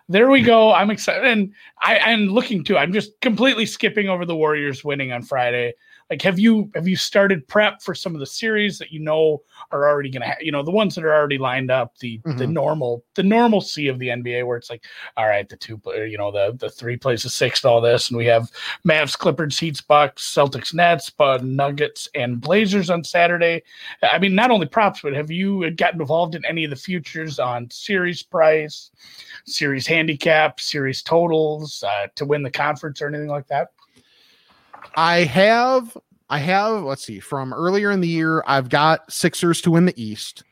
there 0.09 0.30
we 0.30 0.42
go. 0.42 0.73
I'm 0.73 0.90
excited, 0.90 1.25
and 1.25 1.52
I, 1.80 1.99
I'm 1.99 2.26
looking 2.26 2.62
to. 2.64 2.76
I'm 2.76 2.92
just 2.92 3.18
completely 3.21 3.64
skipping 3.64 4.09
over 4.09 4.26
the 4.26 4.37
Warriors 4.37 4.85
winning 4.85 5.12
on 5.12 5.23
Friday 5.23 5.73
like 6.12 6.21
have 6.21 6.38
you 6.38 6.71
have 6.75 6.87
you 6.87 6.95
started 6.95 7.49
prep 7.49 7.81
for 7.81 7.95
some 7.95 8.12
of 8.14 8.21
the 8.21 8.26
series 8.26 8.76
that 8.76 8.92
you 8.92 9.00
know 9.00 9.40
are 9.71 9.88
already 9.88 10.11
going 10.11 10.21
to 10.21 10.28
ha- 10.28 10.37
you 10.42 10.52
know 10.52 10.62
the 10.62 10.71
ones 10.71 10.95
that 10.95 11.04
are 11.04 11.14
already 11.14 11.39
lined 11.39 11.71
up 11.71 11.97
the 12.00 12.19
mm-hmm. 12.19 12.37
the 12.37 12.47
normal 12.47 13.02
the 13.15 13.23
normalcy 13.23 13.89
of 13.89 13.99
the 13.99 14.08
nba 14.08 14.47
where 14.47 14.58
it's 14.58 14.69
like 14.69 14.84
all 15.17 15.26
right 15.26 15.49
the 15.49 15.56
two 15.56 15.80
you 16.06 16.19
know 16.19 16.30
the 16.30 16.54
the 16.58 16.69
three 16.69 16.99
places 16.99 17.32
six 17.32 17.65
and 17.65 17.71
all 17.71 17.80
this 17.80 18.10
and 18.10 18.19
we 18.19 18.26
have 18.26 18.50
mavs 18.87 19.17
clippers 19.17 19.58
heats 19.58 19.80
bucks 19.80 20.34
celtics 20.34 20.75
nets 20.75 21.08
but 21.08 21.43
nuggets 21.45 22.10
and 22.15 22.43
blazers 22.43 22.91
on 22.91 23.02
saturday 23.02 23.63
i 24.02 24.19
mean 24.19 24.34
not 24.34 24.50
only 24.50 24.67
props 24.67 25.00
but 25.00 25.15
have 25.15 25.30
you 25.30 25.71
gotten 25.71 25.99
involved 25.99 26.34
in 26.34 26.45
any 26.45 26.63
of 26.63 26.69
the 26.69 26.76
futures 26.76 27.39
on 27.39 27.71
series 27.71 28.23
price 28.23 28.91
series 29.47 29.87
handicap 29.87 30.60
series 30.60 31.02
totals 31.02 31.82
uh, 31.84 32.06
to 32.15 32.26
win 32.26 32.43
the 32.43 32.50
conference 32.50 33.00
or 33.00 33.08
anything 33.08 33.28
like 33.28 33.47
that 33.47 33.69
I 34.95 35.25
have 35.25 35.97
I 36.28 36.38
have 36.38 36.82
let's 36.82 37.04
see 37.04 37.21
from 37.21 37.52
earlier 37.52 37.90
in 37.90 38.00
the 38.00 38.08
year 38.08 38.42
I've 38.47 38.68
got 38.68 39.10
Sixers 39.12 39.60
to 39.62 39.71
win 39.71 39.86
the 39.86 40.02
East. 40.02 40.45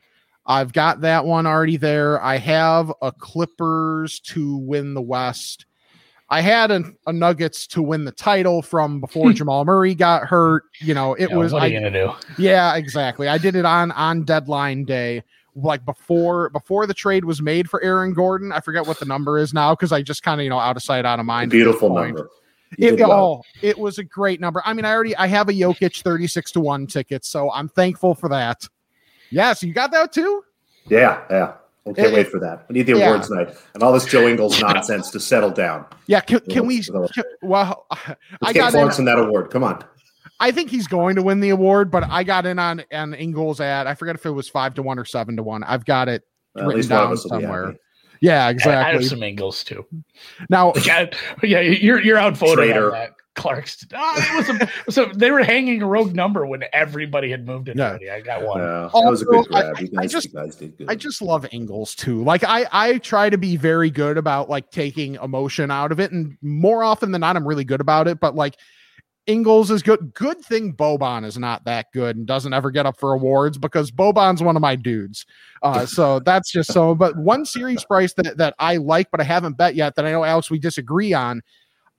I've 0.45 0.73
got 0.73 1.01
that 1.01 1.25
one 1.25 1.45
already 1.45 1.77
there. 1.77 2.21
I 2.21 2.37
have 2.37 2.91
a 3.01 3.11
Clippers 3.11 4.19
to 4.21 4.57
win 4.57 4.93
the 4.93 5.01
West. 5.01 5.65
I 6.29 6.39
had 6.39 6.71
a, 6.71 6.83
a 7.05 7.13
Nuggets 7.13 7.67
to 7.67 7.81
win 7.81 8.05
the 8.05 8.11
title 8.11 8.61
from 8.61 9.01
before 9.01 9.33
Jamal 9.33 9.65
Murray 9.65 9.93
got 9.93 10.25
hurt. 10.25 10.63
You 10.79 10.93
know, 10.93 11.13
it 11.13 11.29
yeah, 11.29 11.35
was. 11.35 11.53
What 11.53 11.61
are 11.61 11.65
I, 11.65 11.67
you 11.67 11.79
gonna 11.79 11.91
do? 11.91 12.13
Yeah, 12.37 12.75
exactly. 12.75 13.27
I 13.27 13.37
did 13.37 13.55
it 13.55 13.65
on 13.65 13.91
on 13.91 14.23
deadline 14.23 14.85
day, 14.85 15.23
like 15.55 15.83
before 15.85 16.49
before 16.49 16.87
the 16.87 16.93
trade 16.93 17.25
was 17.25 17.41
made 17.41 17.69
for 17.69 17.83
Aaron 17.83 18.13
Gordon. 18.13 18.51
I 18.53 18.61
forget 18.61 18.87
what 18.87 18.99
the 18.99 19.05
number 19.05 19.37
is 19.37 19.53
now 19.53 19.75
because 19.75 19.91
I 19.91 20.01
just 20.01 20.23
kind 20.23 20.39
of 20.39 20.45
you 20.45 20.49
know 20.49 20.59
out 20.59 20.77
of 20.77 20.83
sight, 20.83 21.05
out 21.05 21.19
of 21.19 21.25
mind. 21.25 21.51
Beautiful 21.51 21.93
number. 21.93 22.29
It, 22.77 22.99
well. 22.99 23.11
oh, 23.11 23.43
it 23.61 23.77
was 23.77 23.97
a 23.97 24.03
great 24.03 24.39
number. 24.39 24.61
I 24.65 24.73
mean, 24.73 24.85
I 24.85 24.93
already 24.93 25.15
I 25.15 25.27
have 25.27 25.49
a 25.49 25.53
Jokic 25.53 26.01
36 26.01 26.51
to 26.53 26.59
1 26.61 26.87
ticket, 26.87 27.25
so 27.25 27.51
I'm 27.51 27.67
thankful 27.67 28.15
for 28.15 28.29
that. 28.29 28.67
Yes, 29.29 29.63
you 29.63 29.73
got 29.73 29.91
that 29.91 30.11
too? 30.11 30.43
Yeah, 30.87 31.21
yeah. 31.29 31.53
I 31.87 31.93
can't 31.93 32.07
it, 32.09 32.13
wait 32.13 32.27
for 32.27 32.39
that. 32.39 32.65
We 32.69 32.73
need 32.73 32.85
the 32.85 32.97
yeah. 32.97 33.07
awards 33.07 33.29
night 33.29 33.55
and 33.73 33.81
all 33.81 33.91
this 33.91 34.05
Joe 34.05 34.27
Ingles 34.27 34.61
nonsense 34.61 35.09
to 35.11 35.19
settle 35.19 35.49
down. 35.49 35.85
Yeah, 36.05 36.19
can, 36.19 36.39
can 36.41 36.67
we? 36.67 36.81
Can, 36.83 37.07
well, 37.41 37.87
Let's 37.89 38.19
I 38.43 38.53
got 38.53 38.71
Florence 38.71 38.99
in, 38.99 39.01
in 39.01 39.05
that 39.05 39.19
award. 39.19 39.49
Come 39.49 39.63
on. 39.63 39.83
I 40.39 40.51
think 40.51 40.69
he's 40.69 40.87
going 40.87 41.15
to 41.15 41.23
win 41.23 41.39
the 41.39 41.49
award, 41.49 41.91
but 41.91 42.03
I 42.03 42.23
got 42.23 42.45
in 42.45 42.59
on 42.59 42.83
an 42.91 43.13
Ingles 43.13 43.61
ad. 43.61 43.87
I 43.87 43.95
forget 43.95 44.15
if 44.15 44.25
it 44.25 44.31
was 44.31 44.47
five 44.47 44.73
to 44.75 44.83
one 44.83 44.97
or 44.99 45.05
seven 45.05 45.35
to 45.37 45.43
one. 45.43 45.63
I've 45.63 45.85
got 45.85 46.07
it 46.07 46.23
well, 46.55 46.67
written 46.67 46.87
down 46.87 47.17
somewhere. 47.17 47.75
Yeah, 48.21 48.49
exactly. 48.49 48.73
I 48.73 48.93
have 48.93 49.05
some 49.05 49.23
angles 49.23 49.63
too. 49.63 49.85
Now, 50.49 50.73
yeah, 50.85 51.09
yeah 51.43 51.59
you're 51.59 52.01
you're 52.01 52.17
outvoted 52.17 52.77
on 52.77 52.91
that. 52.91 53.15
Clark's. 53.33 53.85
Oh, 53.95 54.15
it 54.17 54.35
was 54.35 54.61
a, 54.87 54.91
so 54.91 55.05
they 55.05 55.31
were 55.31 55.41
hanging 55.41 55.81
a 55.81 55.87
rogue 55.87 56.13
number 56.13 56.45
when 56.45 56.63
everybody 56.73 57.31
had 57.31 57.47
moved 57.47 57.69
it 57.69 57.77
yeah. 57.77 57.89
already. 57.89 58.09
I 58.09 58.19
got 58.21 58.43
one. 58.43 58.59
Yeah, 58.59 58.89
that 58.93 59.09
was 59.09 59.21
a 59.21 59.25
good 59.25 59.47
grab. 59.47 59.75
I, 59.77 59.87
I, 59.99 60.07
just, 60.07 60.35
I 60.87 60.95
just 60.95 61.21
love 61.21 61.47
Ingles 61.51 61.95
too. 61.95 62.23
Like 62.23 62.43
I, 62.43 62.67
I 62.71 62.97
try 62.97 63.29
to 63.29 63.37
be 63.37 63.55
very 63.55 63.89
good 63.89 64.17
about 64.17 64.49
like 64.49 64.69
taking 64.71 65.15
emotion 65.15 65.71
out 65.71 65.91
of 65.91 65.99
it, 65.99 66.11
and 66.11 66.37
more 66.41 66.83
often 66.83 67.11
than 67.11 67.21
not, 67.21 67.37
I'm 67.37 67.47
really 67.47 67.63
good 67.63 67.81
about 67.81 68.07
it. 68.07 68.19
But 68.19 68.35
like 68.35 68.57
Ingles 69.27 69.69
is 69.69 69.83
good. 69.83 70.13
Good 70.13 70.39
thing 70.41 70.73
Boban 70.73 71.25
is 71.25 71.37
not 71.37 71.63
that 71.65 71.87
good 71.93 72.17
and 72.17 72.25
doesn't 72.25 72.53
ever 72.53 72.71
get 72.71 72.85
up 72.85 72.99
for 72.99 73.13
awards 73.13 73.57
because 73.57 73.91
Boban's 73.91 74.41
one 74.41 74.55
of 74.55 74.61
my 74.61 74.75
dudes. 74.75 75.25
Uh, 75.61 75.85
so 75.85 76.19
that's 76.19 76.51
just 76.51 76.73
so. 76.73 76.95
But 76.95 77.15
one 77.17 77.45
series 77.45 77.83
price 77.85 78.13
that, 78.15 78.37
that 78.37 78.55
I 78.59 78.77
like, 78.77 79.11
but 79.11 79.21
I 79.21 79.23
haven't 79.23 79.57
bet 79.57 79.75
yet 79.75 79.95
that 79.95 80.05
I 80.05 80.11
know 80.11 80.23
Alex 80.23 80.49
we 80.49 80.59
disagree 80.59 81.13
on. 81.13 81.41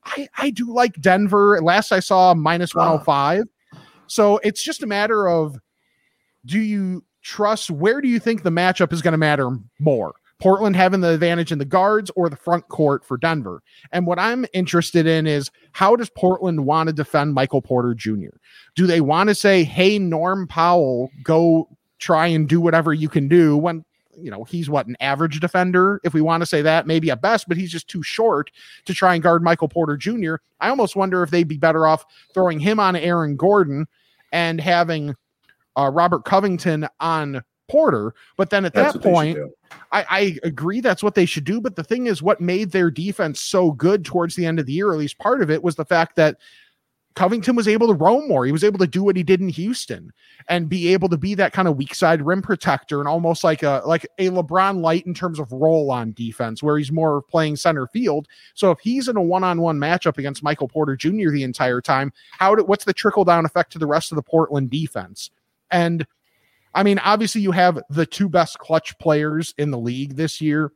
I, 0.04 0.28
I 0.36 0.50
do 0.50 0.72
like 0.72 1.00
Denver. 1.00 1.60
Last 1.62 1.92
I 1.92 2.00
saw 2.00 2.34
minus 2.34 2.74
105. 2.74 3.44
So 4.08 4.38
it's 4.38 4.62
just 4.62 4.82
a 4.82 4.86
matter 4.86 5.28
of 5.28 5.56
do 6.44 6.58
you 6.58 7.04
trust 7.22 7.70
where 7.70 8.00
do 8.00 8.08
you 8.08 8.18
think 8.18 8.42
the 8.42 8.50
matchup 8.50 8.92
is 8.92 9.00
going 9.00 9.12
to 9.12 9.18
matter 9.18 9.48
more? 9.78 10.12
Portland 10.42 10.74
having 10.74 11.02
the 11.02 11.10
advantage 11.10 11.52
in 11.52 11.58
the 11.58 11.64
guards 11.64 12.10
or 12.16 12.28
the 12.28 12.34
front 12.34 12.66
court 12.66 13.04
for 13.04 13.16
Denver. 13.16 13.62
And 13.92 14.08
what 14.08 14.18
I'm 14.18 14.44
interested 14.52 15.06
in 15.06 15.24
is 15.24 15.52
how 15.70 15.94
does 15.94 16.10
Portland 16.10 16.66
want 16.66 16.88
to 16.88 16.92
defend 16.92 17.32
Michael 17.32 17.62
Porter 17.62 17.94
Jr.? 17.94 18.34
Do 18.74 18.88
they 18.88 19.00
want 19.00 19.28
to 19.28 19.36
say, 19.36 19.62
hey, 19.62 20.00
Norm 20.00 20.48
Powell, 20.48 21.10
go 21.22 21.68
try 22.00 22.26
and 22.26 22.48
do 22.48 22.60
whatever 22.60 22.92
you 22.92 23.08
can 23.08 23.28
do 23.28 23.56
when 23.56 23.84
you 24.18 24.32
know 24.32 24.42
he's 24.42 24.68
what 24.68 24.88
an 24.88 24.96
average 24.98 25.38
defender 25.38 26.00
if 26.02 26.12
we 26.12 26.20
want 26.20 26.42
to 26.42 26.46
say 26.46 26.60
that 26.60 26.86
maybe 26.86 27.10
at 27.10 27.22
best 27.22 27.48
but 27.48 27.56
he's 27.56 27.70
just 27.70 27.88
too 27.88 28.02
short 28.02 28.50
to 28.84 28.92
try 28.92 29.14
and 29.14 29.22
guard 29.22 29.42
michael 29.42 29.68
porter 29.68 29.96
jr 29.96 30.34
i 30.60 30.68
almost 30.68 30.96
wonder 30.96 31.22
if 31.22 31.30
they'd 31.30 31.48
be 31.48 31.56
better 31.56 31.86
off 31.86 32.04
throwing 32.34 32.60
him 32.60 32.78
on 32.78 32.94
aaron 32.94 33.36
gordon 33.36 33.86
and 34.32 34.60
having 34.60 35.14
uh, 35.76 35.88
robert 35.90 36.26
covington 36.26 36.86
on 37.00 37.42
Porter. 37.72 38.14
But 38.36 38.50
then 38.50 38.66
at 38.66 38.74
that's 38.74 38.92
that 38.92 39.02
point, 39.02 39.38
I, 39.92 40.04
I, 40.10 40.38
agree 40.42 40.82
that's 40.82 41.02
what 41.02 41.14
they 41.14 41.24
should 41.24 41.44
do. 41.44 41.58
But 41.58 41.74
the 41.74 41.82
thing 41.82 42.06
is, 42.06 42.22
what 42.22 42.38
made 42.38 42.70
their 42.70 42.90
defense 42.90 43.40
so 43.40 43.72
good 43.72 44.04
towards 44.04 44.36
the 44.36 44.44
end 44.44 44.60
of 44.60 44.66
the 44.66 44.74
year, 44.74 44.92
at 44.92 44.98
least 44.98 45.18
part 45.18 45.40
of 45.40 45.50
it, 45.50 45.62
was 45.62 45.74
the 45.74 45.84
fact 45.86 46.16
that 46.16 46.36
Covington 47.14 47.56
was 47.56 47.68
able 47.68 47.86
to 47.86 47.94
roam 47.94 48.28
more. 48.28 48.44
He 48.44 48.52
was 48.52 48.62
able 48.62 48.78
to 48.78 48.86
do 48.86 49.02
what 49.02 49.16
he 49.16 49.22
did 49.22 49.40
in 49.40 49.48
Houston 49.48 50.12
and 50.48 50.68
be 50.68 50.92
able 50.92 51.08
to 51.08 51.16
be 51.16 51.34
that 51.34 51.54
kind 51.54 51.66
of 51.66 51.78
weak 51.78 51.94
side 51.94 52.20
rim 52.20 52.42
protector 52.42 53.00
and 53.00 53.08
almost 53.08 53.42
like 53.42 53.62
a 53.62 53.80
like 53.86 54.06
a 54.18 54.28
LeBron 54.28 54.82
light 54.82 55.06
in 55.06 55.14
terms 55.14 55.38
of 55.38 55.50
role 55.50 55.90
on 55.90 56.12
defense, 56.12 56.62
where 56.62 56.76
he's 56.76 56.92
more 56.92 57.22
playing 57.22 57.56
center 57.56 57.86
field. 57.86 58.28
So 58.52 58.70
if 58.70 58.80
he's 58.80 59.08
in 59.08 59.16
a 59.16 59.22
one 59.22 59.44
on 59.44 59.62
one 59.62 59.78
matchup 59.78 60.18
against 60.18 60.42
Michael 60.42 60.68
Porter 60.68 60.94
Jr. 60.94 61.30
the 61.30 61.42
entire 61.42 61.80
time, 61.80 62.12
how 62.32 62.54
do, 62.54 62.64
what's 62.64 62.84
the 62.84 62.92
trickle 62.92 63.24
down 63.24 63.46
effect 63.46 63.72
to 63.72 63.78
the 63.78 63.86
rest 63.86 64.12
of 64.12 64.16
the 64.16 64.22
Portland 64.22 64.68
defense? 64.68 65.30
And 65.70 66.06
I 66.74 66.82
mean, 66.82 66.98
obviously, 67.00 67.40
you 67.42 67.52
have 67.52 67.82
the 67.90 68.06
two 68.06 68.28
best 68.28 68.58
clutch 68.58 68.98
players 68.98 69.54
in 69.58 69.70
the 69.70 69.78
league 69.78 70.16
this 70.16 70.40
year 70.40 70.72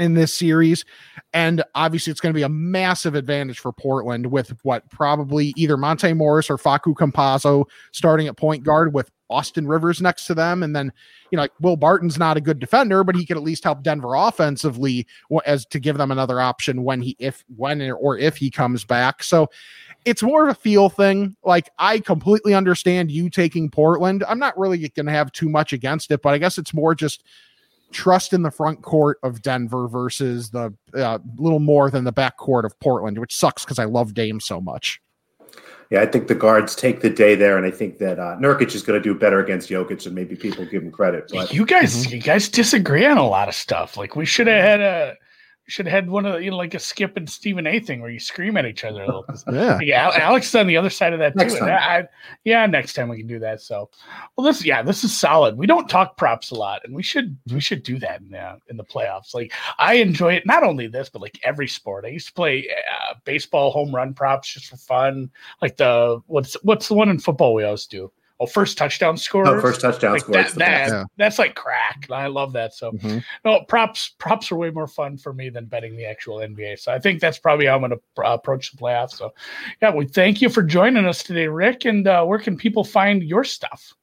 in 0.00 0.14
this 0.14 0.36
series. 0.36 0.84
And 1.32 1.62
obviously, 1.74 2.10
it's 2.10 2.20
going 2.20 2.32
to 2.32 2.38
be 2.38 2.42
a 2.42 2.48
massive 2.48 3.14
advantage 3.14 3.58
for 3.58 3.72
Portland 3.72 4.26
with 4.26 4.52
what 4.62 4.88
probably 4.90 5.52
either 5.56 5.76
Monte 5.76 6.12
Morris 6.14 6.50
or 6.50 6.56
Facu 6.56 6.94
Campazzo 6.94 7.64
starting 7.92 8.26
at 8.26 8.36
point 8.36 8.64
guard 8.64 8.94
with 8.94 9.10
Austin 9.30 9.68
Rivers 9.68 10.02
next 10.02 10.26
to 10.26 10.34
them. 10.34 10.62
And 10.62 10.74
then, 10.74 10.92
you 11.30 11.36
know, 11.36 11.42
like 11.42 11.52
Will 11.60 11.76
Barton's 11.76 12.18
not 12.18 12.36
a 12.36 12.40
good 12.40 12.58
defender, 12.58 13.04
but 13.04 13.14
he 13.14 13.24
could 13.24 13.36
at 13.36 13.44
least 13.44 13.62
help 13.62 13.82
Denver 13.82 14.14
offensively 14.16 15.06
as 15.46 15.64
to 15.66 15.78
give 15.78 15.96
them 15.98 16.10
another 16.10 16.40
option 16.40 16.82
when 16.82 17.00
he, 17.00 17.14
if, 17.20 17.44
when, 17.56 17.80
or 17.92 18.18
if 18.18 18.36
he 18.36 18.50
comes 18.50 18.84
back. 18.84 19.22
So 19.22 19.48
it's 20.04 20.22
more 20.22 20.42
of 20.42 20.50
a 20.50 20.58
feel 20.58 20.88
thing. 20.88 21.36
Like, 21.44 21.70
I 21.78 22.00
completely 22.00 22.54
understand 22.54 23.12
you 23.12 23.30
taking 23.30 23.70
Portland. 23.70 24.24
I'm 24.26 24.40
not 24.40 24.58
really 24.58 24.88
going 24.88 25.06
to 25.06 25.12
have 25.12 25.30
too 25.30 25.48
much 25.48 25.72
against 25.72 26.10
it, 26.10 26.22
but 26.22 26.34
I 26.34 26.38
guess 26.38 26.58
it's 26.58 26.74
more 26.74 26.94
just 26.94 27.22
trust 27.90 28.32
in 28.32 28.42
the 28.42 28.50
front 28.50 28.82
court 28.82 29.18
of 29.22 29.42
Denver 29.42 29.88
versus 29.88 30.50
the 30.50 30.74
uh, 30.94 31.18
little 31.36 31.60
more 31.60 31.90
than 31.90 32.04
the 32.04 32.12
back 32.12 32.36
court 32.36 32.64
of 32.64 32.78
Portland, 32.80 33.18
which 33.18 33.34
sucks 33.34 33.64
because 33.64 33.78
I 33.78 33.84
love 33.84 34.14
Dame 34.14 34.40
so 34.40 34.60
much. 34.60 35.00
Yeah, 35.90 36.02
I 36.02 36.06
think 36.06 36.28
the 36.28 36.36
guards 36.36 36.76
take 36.76 37.00
the 37.00 37.10
day 37.10 37.34
there, 37.34 37.56
and 37.56 37.66
I 37.66 37.70
think 37.72 37.98
that 37.98 38.20
uh, 38.20 38.36
Nurkic 38.40 38.76
is 38.76 38.82
going 38.82 39.00
to 39.00 39.02
do 39.02 39.12
better 39.12 39.40
against 39.40 39.68
Jokic 39.68 40.06
and 40.06 40.14
maybe 40.14 40.36
people 40.36 40.64
give 40.64 40.84
him 40.84 40.92
credit. 40.92 41.30
But 41.32 41.52
you 41.52 41.66
guys, 41.66 42.06
mm-hmm. 42.06 42.14
you 42.14 42.20
guys 42.20 42.48
disagree 42.48 43.04
on 43.04 43.18
a 43.18 43.26
lot 43.26 43.48
of 43.48 43.56
stuff. 43.56 43.96
Like 43.96 44.14
we 44.14 44.24
should 44.24 44.46
have 44.46 44.62
had 44.62 44.80
a 44.80 45.16
should 45.70 45.86
have 45.86 45.92
had 45.92 46.10
one 46.10 46.26
of 46.26 46.34
the, 46.34 46.44
you 46.44 46.50
know 46.50 46.56
like 46.56 46.74
a 46.74 46.78
Skip 46.78 47.16
and 47.16 47.28
Stephen 47.28 47.66
A 47.66 47.80
thing 47.80 48.00
where 48.00 48.10
you 48.10 48.18
scream 48.18 48.56
at 48.56 48.66
each 48.66 48.84
other. 48.84 49.06
yeah, 49.52 49.78
yeah. 49.80 50.10
Alex 50.14 50.48
is 50.48 50.54
on 50.54 50.66
the 50.66 50.76
other 50.76 50.90
side 50.90 51.12
of 51.12 51.18
that 51.18 51.36
next 51.36 51.58
too. 51.58 51.64
I, 51.64 52.04
yeah, 52.44 52.66
next 52.66 52.94
time 52.94 53.08
we 53.08 53.18
can 53.18 53.26
do 53.26 53.38
that. 53.38 53.60
So, 53.60 53.90
well, 54.36 54.46
this 54.46 54.64
yeah, 54.64 54.82
this 54.82 55.04
is 55.04 55.16
solid. 55.16 55.56
We 55.56 55.66
don't 55.66 55.88
talk 55.88 56.16
props 56.16 56.50
a 56.50 56.54
lot, 56.56 56.82
and 56.84 56.94
we 56.94 57.02
should 57.02 57.36
we 57.52 57.60
should 57.60 57.82
do 57.82 57.98
that 58.00 58.20
in 58.20 58.30
the, 58.30 58.58
in 58.68 58.76
the 58.76 58.84
playoffs. 58.84 59.34
Like 59.34 59.52
I 59.78 59.94
enjoy 59.94 60.34
it. 60.34 60.46
Not 60.46 60.62
only 60.62 60.86
this, 60.86 61.08
but 61.08 61.22
like 61.22 61.38
every 61.42 61.68
sport. 61.68 62.04
I 62.04 62.08
used 62.08 62.28
to 62.28 62.32
play 62.32 62.68
uh, 62.70 63.14
baseball 63.24 63.70
home 63.70 63.94
run 63.94 64.14
props 64.14 64.52
just 64.52 64.66
for 64.66 64.76
fun. 64.76 65.30
Like 65.62 65.76
the 65.76 66.20
what's 66.26 66.54
what's 66.62 66.88
the 66.88 66.94
one 66.94 67.08
in 67.08 67.18
football 67.18 67.54
we 67.54 67.64
always 67.64 67.86
do 67.86 68.10
oh, 68.40 68.46
first 68.46 68.78
touchdown 68.78 69.16
score. 69.16 69.46
Oh, 69.46 69.60
first 69.60 69.80
touchdown 69.80 70.14
like 70.14 70.26
That, 70.26 70.52
that 70.54 70.88
yeah. 70.88 71.04
That's 71.16 71.38
like 71.38 71.54
crack. 71.54 72.06
I 72.10 72.26
love 72.26 72.52
that. 72.54 72.74
So, 72.74 72.92
mm-hmm. 72.92 73.18
no 73.44 73.60
props. 73.68 74.14
Props 74.18 74.50
are 74.50 74.56
way 74.56 74.70
more 74.70 74.88
fun 74.88 75.16
for 75.18 75.32
me 75.32 75.50
than 75.50 75.66
betting 75.66 75.96
the 75.96 76.06
actual 76.06 76.38
NBA. 76.38 76.78
So 76.78 76.92
I 76.92 76.98
think 76.98 77.20
that's 77.20 77.38
probably 77.38 77.66
how 77.66 77.74
I'm 77.74 77.80
going 77.80 77.92
to 77.92 78.24
uh, 78.24 78.34
approach 78.34 78.72
the 78.72 78.78
playoffs. 78.78 79.12
So, 79.12 79.32
yeah, 79.80 79.94
we 79.94 80.06
thank 80.06 80.42
you 80.42 80.48
for 80.48 80.62
joining 80.62 81.04
us 81.04 81.22
today, 81.22 81.46
Rick. 81.46 81.84
And 81.84 82.08
uh, 82.08 82.24
where 82.24 82.38
can 82.38 82.56
people 82.56 82.82
find 82.82 83.22
your 83.22 83.44
stuff? 83.44 83.94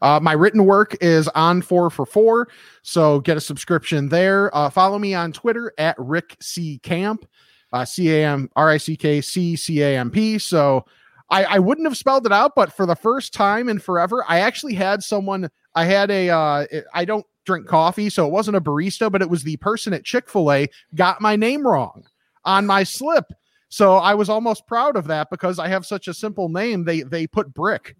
Uh, 0.00 0.18
my 0.20 0.32
written 0.32 0.64
work 0.64 0.96
is 1.02 1.28
on 1.28 1.60
four 1.60 1.90
for 1.90 2.06
four, 2.06 2.48
so 2.82 3.20
get 3.20 3.36
a 3.36 3.40
subscription 3.40 4.08
there. 4.08 4.54
Uh, 4.56 4.70
follow 4.70 4.98
me 4.98 5.14
on 5.14 5.32
Twitter 5.32 5.70
at 5.76 5.94
Rick 5.98 6.36
C 6.40 6.78
Camp, 6.78 7.26
uh, 7.72 7.84
C 7.84 8.10
A 8.10 8.26
M 8.26 8.48
R 8.56 8.70
I 8.70 8.76
C 8.78 8.96
K 8.96 9.20
C 9.20 9.54
C 9.54 9.82
A 9.82 9.98
M 9.98 10.10
P. 10.10 10.38
So 10.38 10.86
I, 11.28 11.44
I 11.44 11.58
wouldn't 11.58 11.86
have 11.86 11.96
spelled 11.96 12.26
it 12.26 12.32
out, 12.32 12.52
but 12.54 12.72
for 12.72 12.86
the 12.86 12.94
first 12.94 13.34
time 13.34 13.68
in 13.68 13.78
forever, 13.78 14.24
I 14.28 14.40
actually 14.40 14.74
had 14.74 15.02
someone. 15.02 15.50
I 15.74 15.84
had 15.84 16.10
a. 16.10 16.30
Uh, 16.30 16.66
I 16.94 17.04
don't 17.04 17.26
drink 17.44 17.66
coffee, 17.66 18.10
so 18.10 18.26
it 18.26 18.32
wasn't 18.32 18.56
a 18.56 18.60
barista, 18.60 19.10
but 19.10 19.22
it 19.22 19.30
was 19.30 19.42
the 19.42 19.56
person 19.56 19.92
at 19.92 20.04
Chick 20.04 20.28
Fil 20.28 20.52
A 20.52 20.68
got 20.94 21.20
my 21.20 21.36
name 21.36 21.66
wrong 21.66 22.04
on 22.44 22.66
my 22.66 22.84
slip. 22.84 23.24
So 23.68 23.96
I 23.96 24.14
was 24.14 24.28
almost 24.28 24.66
proud 24.66 24.96
of 24.96 25.08
that 25.08 25.28
because 25.30 25.58
I 25.58 25.68
have 25.68 25.84
such 25.84 26.08
a 26.08 26.14
simple 26.14 26.48
name. 26.48 26.84
They 26.84 27.02
they 27.02 27.26
put 27.26 27.52
brick. 27.52 27.96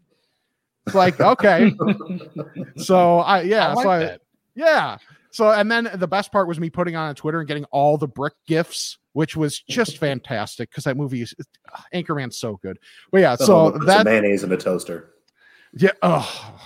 It's 0.86 0.94
like 0.94 1.20
okay. 1.20 1.74
so 2.76 3.18
I 3.18 3.42
yeah. 3.42 3.68
I 3.68 3.72
like 3.72 3.82
so 3.84 3.90
I, 3.90 4.18
yeah. 4.54 4.98
So 5.32 5.50
and 5.50 5.70
then 5.70 5.90
the 5.94 6.06
best 6.06 6.30
part 6.30 6.46
was 6.46 6.60
me 6.60 6.70
putting 6.70 6.94
on 6.94 7.14
Twitter 7.16 7.40
and 7.40 7.48
getting 7.48 7.64
all 7.66 7.98
the 7.98 8.06
brick 8.06 8.34
gifts 8.46 8.98
which 9.16 9.35
was 9.35 9.61
just 9.61 9.96
fantastic 9.96 10.68
because 10.68 10.85
that 10.85 10.94
movie 10.94 11.22
is 11.22 11.35
Anchorman's 11.94 12.37
so 12.37 12.59
good. 12.62 12.79
But 13.11 13.22
yeah, 13.22 13.35
so 13.37 13.70
that 13.70 14.05
mayonnaise 14.05 14.44
in 14.44 14.52
a 14.52 14.59
toaster. 14.59 15.14
Yeah. 15.72 15.92
Oh, 16.02 16.61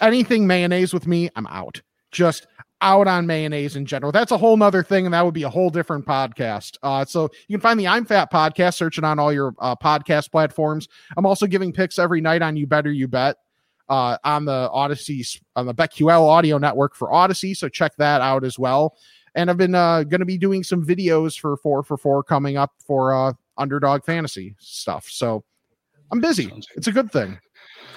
anything 0.00 0.46
mayonnaise 0.46 0.94
with 0.94 1.08
me, 1.08 1.28
I'm 1.34 1.48
out. 1.48 1.82
Just 2.12 2.46
out 2.82 3.08
on 3.08 3.26
mayonnaise 3.26 3.74
in 3.74 3.84
general. 3.84 4.12
That's 4.12 4.30
a 4.30 4.38
whole 4.38 4.56
nother 4.56 4.84
thing, 4.84 5.06
and 5.06 5.12
that 5.12 5.24
would 5.24 5.34
be 5.34 5.42
a 5.42 5.50
whole 5.50 5.70
different 5.70 6.06
podcast. 6.06 6.78
Uh, 6.84 7.04
so 7.04 7.28
you 7.48 7.56
can 7.58 7.62
find 7.62 7.80
the 7.80 7.88
I'm 7.88 8.04
Fat 8.04 8.32
podcast 8.32 8.74
searching 8.74 9.02
on 9.02 9.18
all 9.18 9.32
your 9.32 9.54
uh, 9.58 9.74
podcast 9.74 10.30
platforms. 10.30 10.86
I'm 11.16 11.26
also 11.26 11.48
giving 11.48 11.72
picks 11.72 11.98
every 11.98 12.20
night 12.20 12.42
on 12.42 12.56
You 12.56 12.68
Better 12.68 12.92
You 12.92 13.08
Bet 13.08 13.38
uh, 13.88 14.18
on 14.22 14.44
the 14.44 14.70
Audacy 14.72 15.40
on 15.56 15.66
the 15.66 15.74
BetQL 15.74 16.28
audio 16.28 16.58
network 16.58 16.94
for 16.94 17.08
Audacy. 17.08 17.56
So 17.56 17.68
check 17.68 17.96
that 17.96 18.20
out 18.20 18.44
as 18.44 18.56
well 18.56 18.94
and 19.34 19.50
I've 19.50 19.56
been 19.56 19.74
uh, 19.74 20.04
going 20.04 20.20
to 20.20 20.26
be 20.26 20.38
doing 20.38 20.62
some 20.62 20.84
videos 20.84 21.38
for 21.38 21.56
four 21.56 21.82
for 21.82 21.96
four 21.96 22.22
coming 22.22 22.56
up 22.56 22.72
for 22.86 23.14
uh, 23.14 23.32
underdog 23.56 24.04
fantasy 24.04 24.54
stuff. 24.58 25.08
So 25.08 25.44
I'm 26.10 26.20
busy. 26.20 26.52
It's 26.76 26.86
a 26.86 26.92
good 26.92 27.10
thing. 27.10 27.38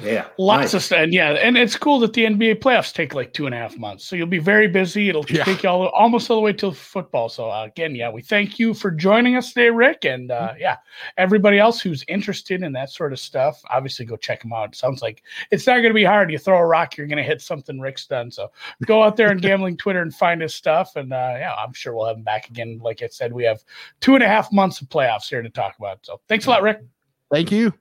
Yeah. 0.03 0.27
Lots 0.37 0.61
nice. 0.61 0.73
of 0.73 0.83
stuff. 0.83 0.99
And 0.99 1.13
yeah. 1.13 1.31
And 1.31 1.57
it's 1.57 1.75
cool 1.75 1.99
that 1.99 2.13
the 2.13 2.25
NBA 2.25 2.59
playoffs 2.59 2.93
take 2.93 3.13
like 3.13 3.33
two 3.33 3.45
and 3.45 3.53
a 3.53 3.57
half 3.57 3.77
months. 3.77 4.05
So 4.05 4.15
you'll 4.15 4.27
be 4.27 4.39
very 4.39 4.67
busy. 4.67 5.09
It'll 5.09 5.25
yeah. 5.29 5.43
take 5.43 5.63
you 5.63 5.69
all, 5.69 5.87
almost 5.89 6.29
all 6.29 6.37
the 6.37 6.41
way 6.41 6.53
till 6.53 6.71
football. 6.71 7.29
So 7.29 7.49
uh, 7.49 7.65
again, 7.65 7.95
yeah, 7.95 8.09
we 8.09 8.21
thank 8.21 8.59
you 8.59 8.73
for 8.73 8.91
joining 8.91 9.35
us 9.35 9.53
today, 9.53 9.69
Rick. 9.69 10.05
And 10.05 10.31
uh, 10.31 10.49
mm-hmm. 10.49 10.61
yeah, 10.61 10.77
everybody 11.17 11.59
else 11.59 11.81
who's 11.81 12.03
interested 12.07 12.63
in 12.63 12.71
that 12.73 12.89
sort 12.89 13.13
of 13.13 13.19
stuff, 13.19 13.61
obviously 13.69 14.05
go 14.05 14.17
check 14.17 14.41
them 14.41 14.53
out. 14.53 14.69
It 14.69 14.75
sounds 14.75 15.01
like 15.01 15.23
it's 15.51 15.67
not 15.67 15.77
going 15.77 15.89
to 15.89 15.93
be 15.93 16.03
hard. 16.03 16.31
You 16.31 16.37
throw 16.37 16.57
a 16.57 16.65
rock, 16.65 16.97
you're 16.97 17.07
going 17.07 17.17
to 17.17 17.23
hit 17.23 17.41
something 17.41 17.79
Rick's 17.79 18.07
done. 18.07 18.31
So 18.31 18.51
go 18.85 19.03
out 19.03 19.17
there 19.17 19.31
and 19.31 19.41
gambling 19.51 19.77
Twitter 19.77 20.01
and 20.01 20.13
find 20.13 20.41
his 20.41 20.55
stuff. 20.55 20.95
And 20.95 21.13
uh, 21.13 21.35
yeah, 21.37 21.53
I'm 21.55 21.73
sure 21.73 21.95
we'll 21.95 22.07
have 22.07 22.17
him 22.17 22.23
back 22.23 22.49
again. 22.49 22.79
Like 22.81 23.01
I 23.01 23.07
said, 23.07 23.33
we 23.33 23.43
have 23.43 23.63
two 23.99 24.15
and 24.15 24.23
a 24.23 24.27
half 24.27 24.51
months 24.51 24.81
of 24.81 24.89
playoffs 24.89 25.29
here 25.29 25.41
to 25.41 25.49
talk 25.49 25.77
about. 25.77 25.99
So 26.03 26.21
thanks 26.27 26.45
a 26.45 26.49
lot, 26.49 26.61
Rick. 26.63 26.81
Thank 27.29 27.51
you. 27.51 27.73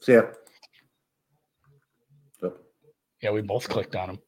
See 0.00 0.12
ya. 0.14 0.22
Yeah, 3.26 3.32
we 3.32 3.42
both 3.42 3.68
clicked 3.68 3.96
on 3.96 4.06
them. 4.06 4.18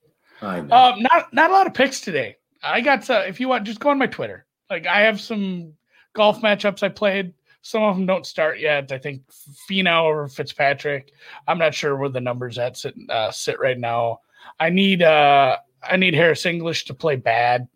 I 0.42 0.60
know. 0.60 0.76
Um, 0.76 1.02
not 1.02 1.32
not 1.32 1.50
a 1.50 1.52
lot 1.52 1.68
of 1.68 1.74
picks 1.74 2.00
today. 2.00 2.34
I 2.64 2.80
got 2.80 3.08
uh, 3.08 3.22
if 3.28 3.38
you 3.38 3.46
want, 3.46 3.64
just 3.64 3.78
go 3.78 3.90
on 3.90 3.98
my 3.98 4.08
Twitter. 4.08 4.44
Like 4.68 4.88
I 4.88 5.02
have 5.02 5.20
some 5.20 5.74
golf 6.14 6.40
matchups 6.40 6.82
I 6.82 6.88
played. 6.88 7.32
Some 7.62 7.84
of 7.84 7.94
them 7.94 8.06
don't 8.06 8.26
start 8.26 8.58
yet. 8.58 8.90
I 8.90 8.98
think 8.98 9.22
Finau 9.70 10.02
or 10.02 10.26
Fitzpatrick. 10.26 11.12
I'm 11.46 11.58
not 11.58 11.74
sure 11.74 11.96
where 11.96 12.08
the 12.08 12.20
numbers 12.20 12.58
at 12.58 12.76
sit 12.76 12.96
uh, 13.08 13.30
sit 13.30 13.60
right 13.60 13.78
now. 13.78 14.18
I 14.58 14.70
need 14.70 15.00
uh 15.00 15.58
I 15.88 15.96
need 15.96 16.14
Harris 16.14 16.44
English 16.44 16.86
to 16.86 16.94
play 16.94 17.14
bad. 17.14 17.68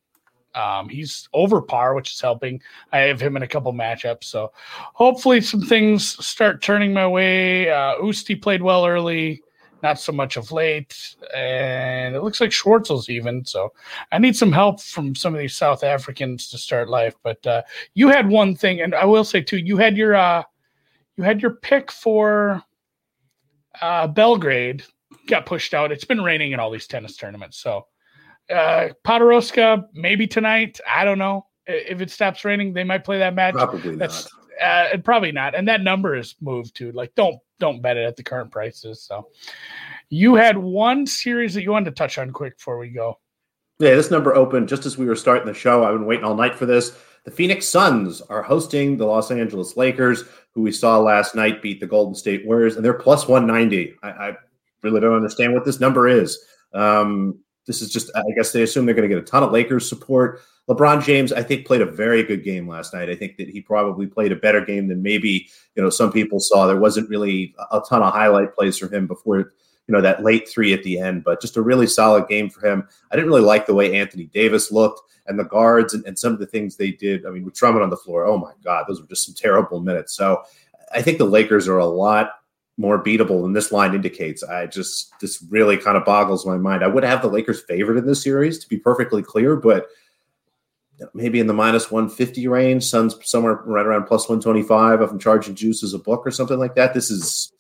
Um, 0.57 0.89
he's 0.89 1.29
over 1.33 1.63
par, 1.63 1.95
which 1.95 2.15
is 2.15 2.21
helping. 2.21 2.61
I 2.91 2.99
have 2.99 3.21
him 3.21 3.37
in 3.37 3.45
a 3.45 3.49
couple 3.49 3.73
matchups, 3.73 4.25
so 4.25 4.51
hopefully 4.93 5.41
some 5.41 5.63
things 5.63 6.05
start 6.27 6.63
turning 6.63 6.93
my 6.93 7.07
way. 7.07 7.71
Uh, 7.71 7.95
Oosty 8.03 8.43
played 8.43 8.61
well 8.61 8.85
early 8.85 9.41
not 9.83 9.99
so 9.99 10.13
much 10.13 10.37
of 10.37 10.53
late. 10.53 11.17
And 11.35 12.15
it 12.15 12.23
looks 12.23 12.41
like 12.41 12.51
Schwartzel's 12.51 13.09
even. 13.09 13.45
So 13.45 13.73
I 14.11 14.19
need 14.19 14.37
some 14.37 14.53
help 14.53 14.81
from 14.81 15.15
some 15.15 15.35
of 15.35 15.41
these 15.41 15.57
South 15.57 15.85
Africans 15.85 16.49
to 16.51 16.59
start 16.59 16.89
life. 16.89 17.15
But 17.23 17.47
uh, 17.47 17.63
you 17.95 18.09
had 18.09 18.29
one 18.29 18.55
thing, 18.55 18.81
and 18.81 18.95
I 18.95 19.05
will 19.05 19.25
say 19.25 19.41
too, 19.41 19.59
you 19.59 19.77
had 19.77 19.97
your 19.97 20.15
uh, 20.15 20.43
you 21.17 21.25
had 21.25 21.43
your 21.43 21.53
pick 21.57 21.91
for 21.91 22.63
uh, 23.81 24.07
Belgrade 24.07 24.85
got 25.27 25.47
pushed 25.47 25.75
out. 25.75 25.93
It's 25.93 26.05
been 26.05 26.23
raining 26.23 26.53
in 26.53 26.61
all 26.61 26.71
these 26.71 26.87
tennis 26.87 27.17
tournaments. 27.17 27.59
So 27.59 27.87
uh, 28.51 28.89
Podoroska 29.05 29.85
maybe 29.95 30.27
tonight. 30.27 30.81
I 30.89 31.05
don't 31.05 31.19
know. 31.19 31.47
If 31.67 32.01
it 32.01 32.11
stops 32.11 32.45
raining, 32.45 32.73
they 32.73 32.85
might 32.85 33.05
play 33.05 33.19
that 33.19 33.35
match. 33.35 33.55
Probably 33.55 33.97
That's, 33.97 34.29
not. 34.61 34.95
Uh, 34.95 34.97
probably 34.99 35.33
not. 35.33 35.55
And 35.55 35.67
that 35.69 35.81
number 35.81 36.17
is 36.17 36.35
moved 36.41 36.75
to 36.77 36.93
like 36.93 37.15
don't 37.15 37.39
don't 37.63 37.81
bet 37.81 37.97
it 37.97 38.05
at 38.05 38.17
the 38.17 38.23
current 38.23 38.51
prices. 38.51 39.03
So 39.03 39.29
you 40.11 40.35
had 40.35 40.59
one 40.59 41.07
series 41.07 41.55
that 41.55 41.63
you 41.63 41.71
wanted 41.71 41.87
to 41.87 41.97
touch 41.97 42.19
on 42.19 42.31
quick 42.31 42.59
before 42.59 42.79
we 42.79 42.89
go. 42.89 43.19
Yeah, 43.79 43.95
this 43.95 44.11
number 44.11 44.35
opened 44.35 44.69
just 44.69 44.85
as 44.85 44.99
we 44.99 45.07
were 45.07 45.17
starting 45.17 45.47
the 45.47 45.55
show. 45.55 45.85
I've 45.85 45.95
been 45.95 46.07
waiting 46.07 46.25
all 46.25 46.35
night 46.35 46.55
for 46.55 46.67
this. 46.67 46.97
The 47.25 47.31
Phoenix 47.31 47.67
Suns 47.67 48.21
are 48.23 48.43
hosting 48.43 48.97
the 48.97 49.07
Los 49.07 49.31
Angeles 49.31 49.77
Lakers, 49.77 50.25
who 50.51 50.63
we 50.63 50.73
saw 50.73 50.99
last 50.99 51.35
night 51.35 51.63
beat 51.63 51.79
the 51.79 51.87
Golden 51.87 52.15
State 52.17 52.45
Warriors, 52.45 52.75
and 52.77 52.85
they're 52.85 52.95
plus 52.95 53.29
190. 53.29 53.95
I, 54.03 54.09
I 54.09 54.37
really 54.83 55.01
don't 55.01 55.15
understand 55.15 55.55
what 55.55 55.65
this 55.65 55.79
number 55.79 56.09
is. 56.09 56.45
Um, 56.75 57.39
this 57.67 57.81
is 57.81 57.91
just, 57.91 58.11
I 58.17 58.23
guess 58.37 58.51
they 58.51 58.65
assume 58.65 58.87
they're 58.87 58.95
going 58.95 59.09
to 59.09 59.15
get 59.15 59.23
a 59.23 59.27
ton 59.27 59.45
of 59.45 59.53
Lakers 59.53 59.89
support. 59.89 60.41
LeBron 60.69 61.05
James, 61.05 61.33
I 61.33 61.43
think, 61.43 61.67
played 61.67 61.81
a 61.81 61.87
very 61.87 62.23
good 62.23 62.45
game 62.45 62.69
last 62.69 62.95
night. 62.95 63.11
I 63.11 63.17
think 63.17 63.37
that 63.37 63.49
he 63.49 63.61
probably 63.61 64.07
played 64.07 64.33
a 64.33 64.37
better 64.37 64.65
game 64.65 64.89
than 64.89 65.03
maybe 65.03 65.49
you 65.75 65.83
know 65.83 65.91
some 65.91 66.13
people 66.13 66.41
saw. 66.41 66.67
There 66.67 66.79
wasn't 66.79 67.11
really 67.11 67.55
a 67.71 67.81
ton 67.89 68.03
of 68.03 68.13
highlight 68.13 68.55
plays 68.55 68.79
for 68.79 68.93
him 68.95 69.07
before 69.07 69.39
you 69.39 69.93
know 69.93 70.01
that 70.01 70.23
late 70.23 70.49
three 70.49 70.73
at 70.73 70.85
the 70.85 70.99
end, 70.99 71.25
but 71.25 71.41
just 71.41 71.57
a 71.57 71.63
really 71.63 71.87
solid 71.87 72.29
game 72.29 72.49
for 72.49 72.67
him. 72.67 72.87
I 73.11 73.17
didn't 73.17 73.29
really 73.29 73.43
like 73.43 73.67
the 73.67 73.75
way 73.75 73.99
Anthony 73.99 74.27
Davis 74.27 74.71
looked 74.71 75.01
and 75.27 75.39
the 75.39 75.45
guards 75.45 75.95
and, 75.95 76.05
and 76.07 76.19
some 76.19 76.33
of 76.33 76.39
the 76.39 76.47
things 76.47 76.77
they 76.77 76.93
did. 76.93 77.27
I 77.27 77.31
mean, 77.31 77.45
with 77.45 77.55
Drummond 77.55 77.83
on 77.83 77.91
the 77.91 77.97
floor, 77.97 78.27
oh 78.27 78.39
my 78.39 78.53
God, 78.65 78.85
those 78.87 79.01
were 79.01 79.09
just 79.09 79.27
some 79.27 79.35
terrible 79.35 79.81
minutes. 79.81 80.15
So 80.15 80.43
I 80.93 81.03
think 81.03 81.19
the 81.19 81.25
Lakers 81.25 81.69
are 81.69 81.79
a 81.79 81.87
lot 81.87 82.33
more 82.79 83.03
beatable 83.03 83.43
than 83.43 83.53
this 83.53 83.73
line 83.73 83.95
indicates. 83.95 84.43
I 84.43 84.67
just 84.67 85.13
this 85.21 85.45
really 85.51 85.77
kind 85.77 85.97
of 85.97 86.05
boggles 86.05 86.47
my 86.47 86.57
mind. 86.57 86.83
I 86.83 86.89
would 86.89 87.05
have 87.05 87.21
the 87.21 87.29
Lakers 87.29 87.63
favored 87.63 87.99
in 87.99 88.07
this 88.07 88.23
series 88.23 88.59
to 88.61 88.69
be 88.69 88.79
perfectly 88.79 89.23
clear, 89.23 89.57
but 89.57 89.89
maybe 91.15 91.41
in 91.41 91.47
the 91.47 91.55
minus 91.55 91.91
150 91.91 92.49
range, 92.49 92.85
Suns 92.85 93.17
somewhere 93.29 93.63
right 93.65 93.87
around 93.87 94.05
plus 94.05 94.29
125 94.29 95.03
if 95.03 95.11
I'm 95.11 95.19
charging 95.19 95.55
juice 95.55 95.83
as 95.83 95.95
a 95.95 95.99
book 95.99 96.27
or 96.27 96.31
something 96.31 96.59
like 96.59 96.75
that. 96.75 96.95
This 96.95 97.11
is 97.11 97.53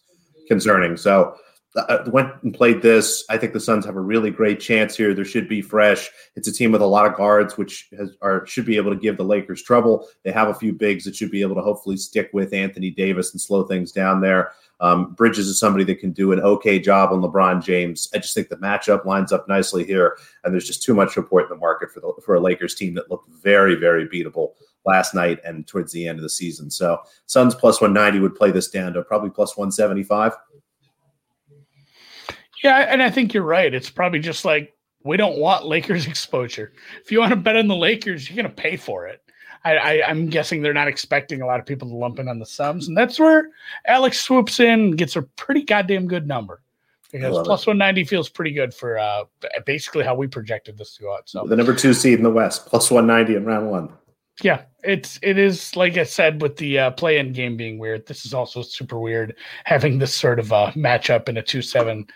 concerning. 0.49 0.97
So 0.97 1.37
uh, 1.77 2.05
went 2.09 2.31
and 2.43 2.55
played 2.55 2.83
this. 2.83 3.25
I 3.31 3.39
think 3.39 3.53
the 3.53 3.61
Suns 3.61 3.87
have 3.87 3.97
a 3.97 4.01
really 4.01 4.31
great 4.31 4.61
chance 4.61 4.97
here. 4.97 5.15
There 5.15 5.25
should 5.25 5.49
be 5.49 5.63
fresh. 5.63 6.11
It's 6.37 6.49
a 6.49 6.53
team 6.53 6.73
with 6.73 6.83
a 6.83 6.87
lot 6.87 7.07
of 7.07 7.15
guards, 7.15 7.57
which 7.57 7.89
has, 7.97 8.11
are 8.21 8.47
should 8.47 8.67
be 8.67 8.77
able 8.77 8.93
to 8.93 9.01
give 9.01 9.17
the 9.17 9.25
Lakers 9.25 9.63
trouble. 9.63 10.07
They 10.23 10.33
have 10.33 10.49
a 10.49 10.55
few 10.55 10.73
bigs 10.73 11.05
that 11.05 11.17
should 11.17 11.31
be 11.31 11.41
able 11.41 11.55
to 11.55 11.63
hopefully 11.63 11.97
stick 11.97 12.31
with 12.33 12.53
Anthony 12.53 12.91
Davis 12.91 13.33
and 13.33 13.41
slow 13.41 13.65
things 13.65 13.91
down 13.91 14.21
there. 14.21 14.53
Um, 14.81 15.15
Bridges 15.15 15.47
is 15.47 15.59
somebody 15.59 15.85
that 15.85 16.01
can 16.01 16.13
do 16.13 16.33
an 16.33 16.41
okay 16.41 16.79
job 16.79 17.13
on 17.13 17.23
LeBron 17.23 17.65
James. 17.65 18.11
I 18.13 18.19
just 18.19 18.35
think 18.35 18.49
the 18.49 18.57
matchup 18.57 19.05
lines 19.05 19.33
up 19.33 19.49
nicely 19.49 19.85
here, 19.85 20.19
and 20.45 20.53
there's 20.53 20.67
just 20.67 20.83
too 20.83 20.95
much 20.95 21.15
support 21.15 21.45
in 21.45 21.51
the 21.51 21.57
market 21.57 21.91
for 21.91 22.01
the 22.01 22.13
for 22.25 22.35
a 22.35 22.41
Lakers 22.41 22.75
team 22.75 22.95
that 22.95 23.11
looked 23.11 23.31
very 23.31 23.77
very 23.77 24.09
beatable 24.09 24.51
last 24.85 25.15
night 25.15 25.39
and 25.45 25.67
towards 25.67 25.93
the 25.93 26.07
end 26.07 26.19
of 26.19 26.23
the 26.23 26.29
season. 26.29 26.71
So 26.71 26.99
Suns 27.27 27.55
plus 27.55 27.81
190 27.81 28.21
would 28.21 28.35
play 28.35 28.51
this 28.51 28.69
down 28.69 28.93
to 28.95 29.03
probably 29.03 29.31
plus 29.31 29.57
175. 29.57 30.33
Yeah, 32.63 32.87
and 32.89 33.03
I 33.03 33.11
think 33.11 33.35
you're 33.35 33.43
right. 33.43 33.73
It's 33.73 33.91
probably 33.91 34.21
just 34.21 34.45
like 34.45 34.75
we 35.05 35.17
don't 35.17 35.39
want 35.39 35.67
Lakers 35.67 36.07
exposure. 36.09 36.73
If 37.03 37.11
you 37.11 37.21
want 37.21 37.31
to 37.31 37.37
bet 37.37 37.57
on 37.57 37.69
the 37.69 37.77
Lakers, 37.77 38.29
you're 38.29 38.37
going 38.37 38.55
to 38.55 38.63
pay 38.63 38.77
for 38.77 39.07
it. 39.07 39.23
I, 39.65 39.77
I, 39.77 40.11
am 40.11 40.27
guessing 40.27 40.61
they're 40.61 40.75
not 40.75 40.89
expecting 40.89 41.41
a 41.41 41.47
lot 41.47 41.61
of 41.61 41.67
people 41.67 41.89
to 41.89 41.95
lump 41.95 42.19
in 42.19 42.27
on 42.27 42.41
the 42.41 42.47
Suns, 42.47 42.89
and 42.89 42.97
that's 42.97 43.21
where 43.21 43.51
Alex 43.87 44.21
swoops 44.21 44.59
in, 44.59 44.93
gets 44.93 45.15
a 45.15 45.23
pretty 45.23 45.63
goddamn 45.63 46.09
good 46.09 46.27
number 46.27 46.63
because 47.13 47.47
plus 47.47 47.67
190 47.67 48.05
feels 48.05 48.29
pretty 48.29 48.53
good 48.53 48.73
for 48.73 48.99
uh, 48.99 49.25
basically 49.67 50.03
how 50.03 50.15
we 50.15 50.27
projected 50.27 50.79
this 50.79 50.97
to 50.97 51.03
go 51.03 51.15
out. 51.15 51.29
So 51.29 51.45
the 51.47 51.57
number 51.57 51.75
two 51.75 51.93
seed 51.93 52.15
in 52.15 52.25
the 52.25 52.31
West, 52.31 52.67
plus 52.67 52.91
190 52.91 53.37
in 53.37 53.45
round 53.45 53.71
one. 53.71 53.93
Yeah, 54.41 54.63
it's 54.83 55.19
it 55.23 55.39
is 55.39 55.77
like 55.77 55.99
I 55.99 56.05
said 56.05 56.41
with 56.41 56.57
the 56.57 56.79
uh, 56.79 56.91
play-in 56.93 57.33
game 57.33 57.57
being 57.57 57.79
weird. 57.79 58.07
This 58.07 58.25
is 58.25 58.33
also 58.33 58.63
super 58.63 58.99
weird 58.99 59.37
having 59.65 59.99
this 59.99 60.15
sort 60.15 60.39
of 60.39 60.53
uh, 60.53 60.73
matchup 60.73 61.29
in 61.29 61.37
a 61.37 61.43
two-seven 61.43 62.07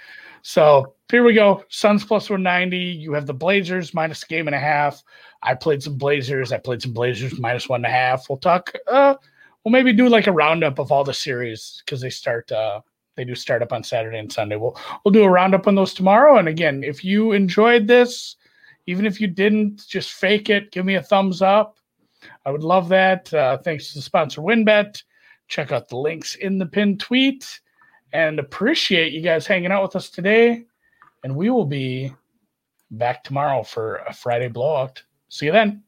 so 0.47 0.95
here 1.11 1.25
we 1.25 1.33
go. 1.33 1.65
Suns 1.71 2.05
plus 2.05 2.31
190. 2.31 2.79
You 2.79 3.13
have 3.15 3.27
the 3.27 3.35
Blazers 3.35 3.93
minus 3.93 4.23
game 4.23 4.47
and 4.47 4.55
a 4.55 4.61
half. 4.61 5.03
I 5.43 5.57
played 5.57 5.83
some 5.83 5.99
Blazers. 5.99 6.53
I 6.53 6.59
played 6.59 6.81
some 6.81 6.93
Blazers 6.93 7.37
minus 7.41 7.69
one 7.69 7.79
and 7.85 7.87
a 7.87 7.91
half. 7.91 8.29
We'll 8.29 8.39
talk. 8.39 8.73
Uh, 8.87 9.17
we'll 9.65 9.73
maybe 9.73 9.93
do 9.93 10.09
like 10.09 10.29
a 10.29 10.33
roundup 10.33 10.79
of 10.79 10.93
all 10.93 11.03
the 11.03 11.13
series 11.13 11.83
because 11.85 12.01
they 12.01 12.11
start. 12.11 12.53
Uh, 12.53 12.81
they 13.17 13.25
do 13.25 13.35
start 13.35 13.61
up 13.61 13.73
on 13.73 13.83
Saturday 13.83 14.21
and 14.21 14.33
Sunday. 14.33 14.55
We'll 14.55 14.79
we'll 15.05 15.11
do 15.11 15.25
a 15.25 15.29
roundup 15.29 15.67
on 15.67 15.75
those 15.75 15.93
tomorrow. 15.93 16.39
And 16.39 16.47
again, 16.47 16.85
if 16.85 17.05
you 17.05 17.33
enjoyed 17.33 17.89
this, 17.89 18.37
even 18.87 19.05
if 19.05 19.21
you 19.21 19.27
didn't, 19.27 19.85
just 19.89 20.13
fake 20.13 20.49
it. 20.49 20.71
Give 20.71 20.87
me 20.87 20.95
a 20.95 21.03
thumbs 21.03 21.43
up. 21.43 21.77
I 22.45 22.53
would 22.53 22.63
love 22.63 22.89
that. 22.91 23.35
Uh, 23.35 23.59
thanks 23.59 23.89
to 23.89 23.99
the 23.99 24.03
sponsor 24.03 24.43
WynnBET. 24.43 25.03
Check 25.49 25.73
out 25.73 25.89
the 25.89 25.97
links 25.97 26.37
in 26.37 26.59
the 26.59 26.67
pinned 26.67 27.01
tweet 27.01 27.61
and 28.13 28.39
appreciate 28.39 29.13
you 29.13 29.21
guys 29.21 29.47
hanging 29.47 29.73
out 29.73 29.83
with 29.83 29.97
us 29.97 30.11
today. 30.11 30.65
And 31.25 31.35
we 31.37 31.51
will 31.51 31.67
be 31.67 32.13
back 32.91 33.25
tomorrow 33.25 33.63
for 33.63 33.97
a 34.09 34.13
Friday 34.13 34.49
blowout. 34.49 35.03
See 35.29 35.47
you 35.47 35.53
then. 35.53 35.83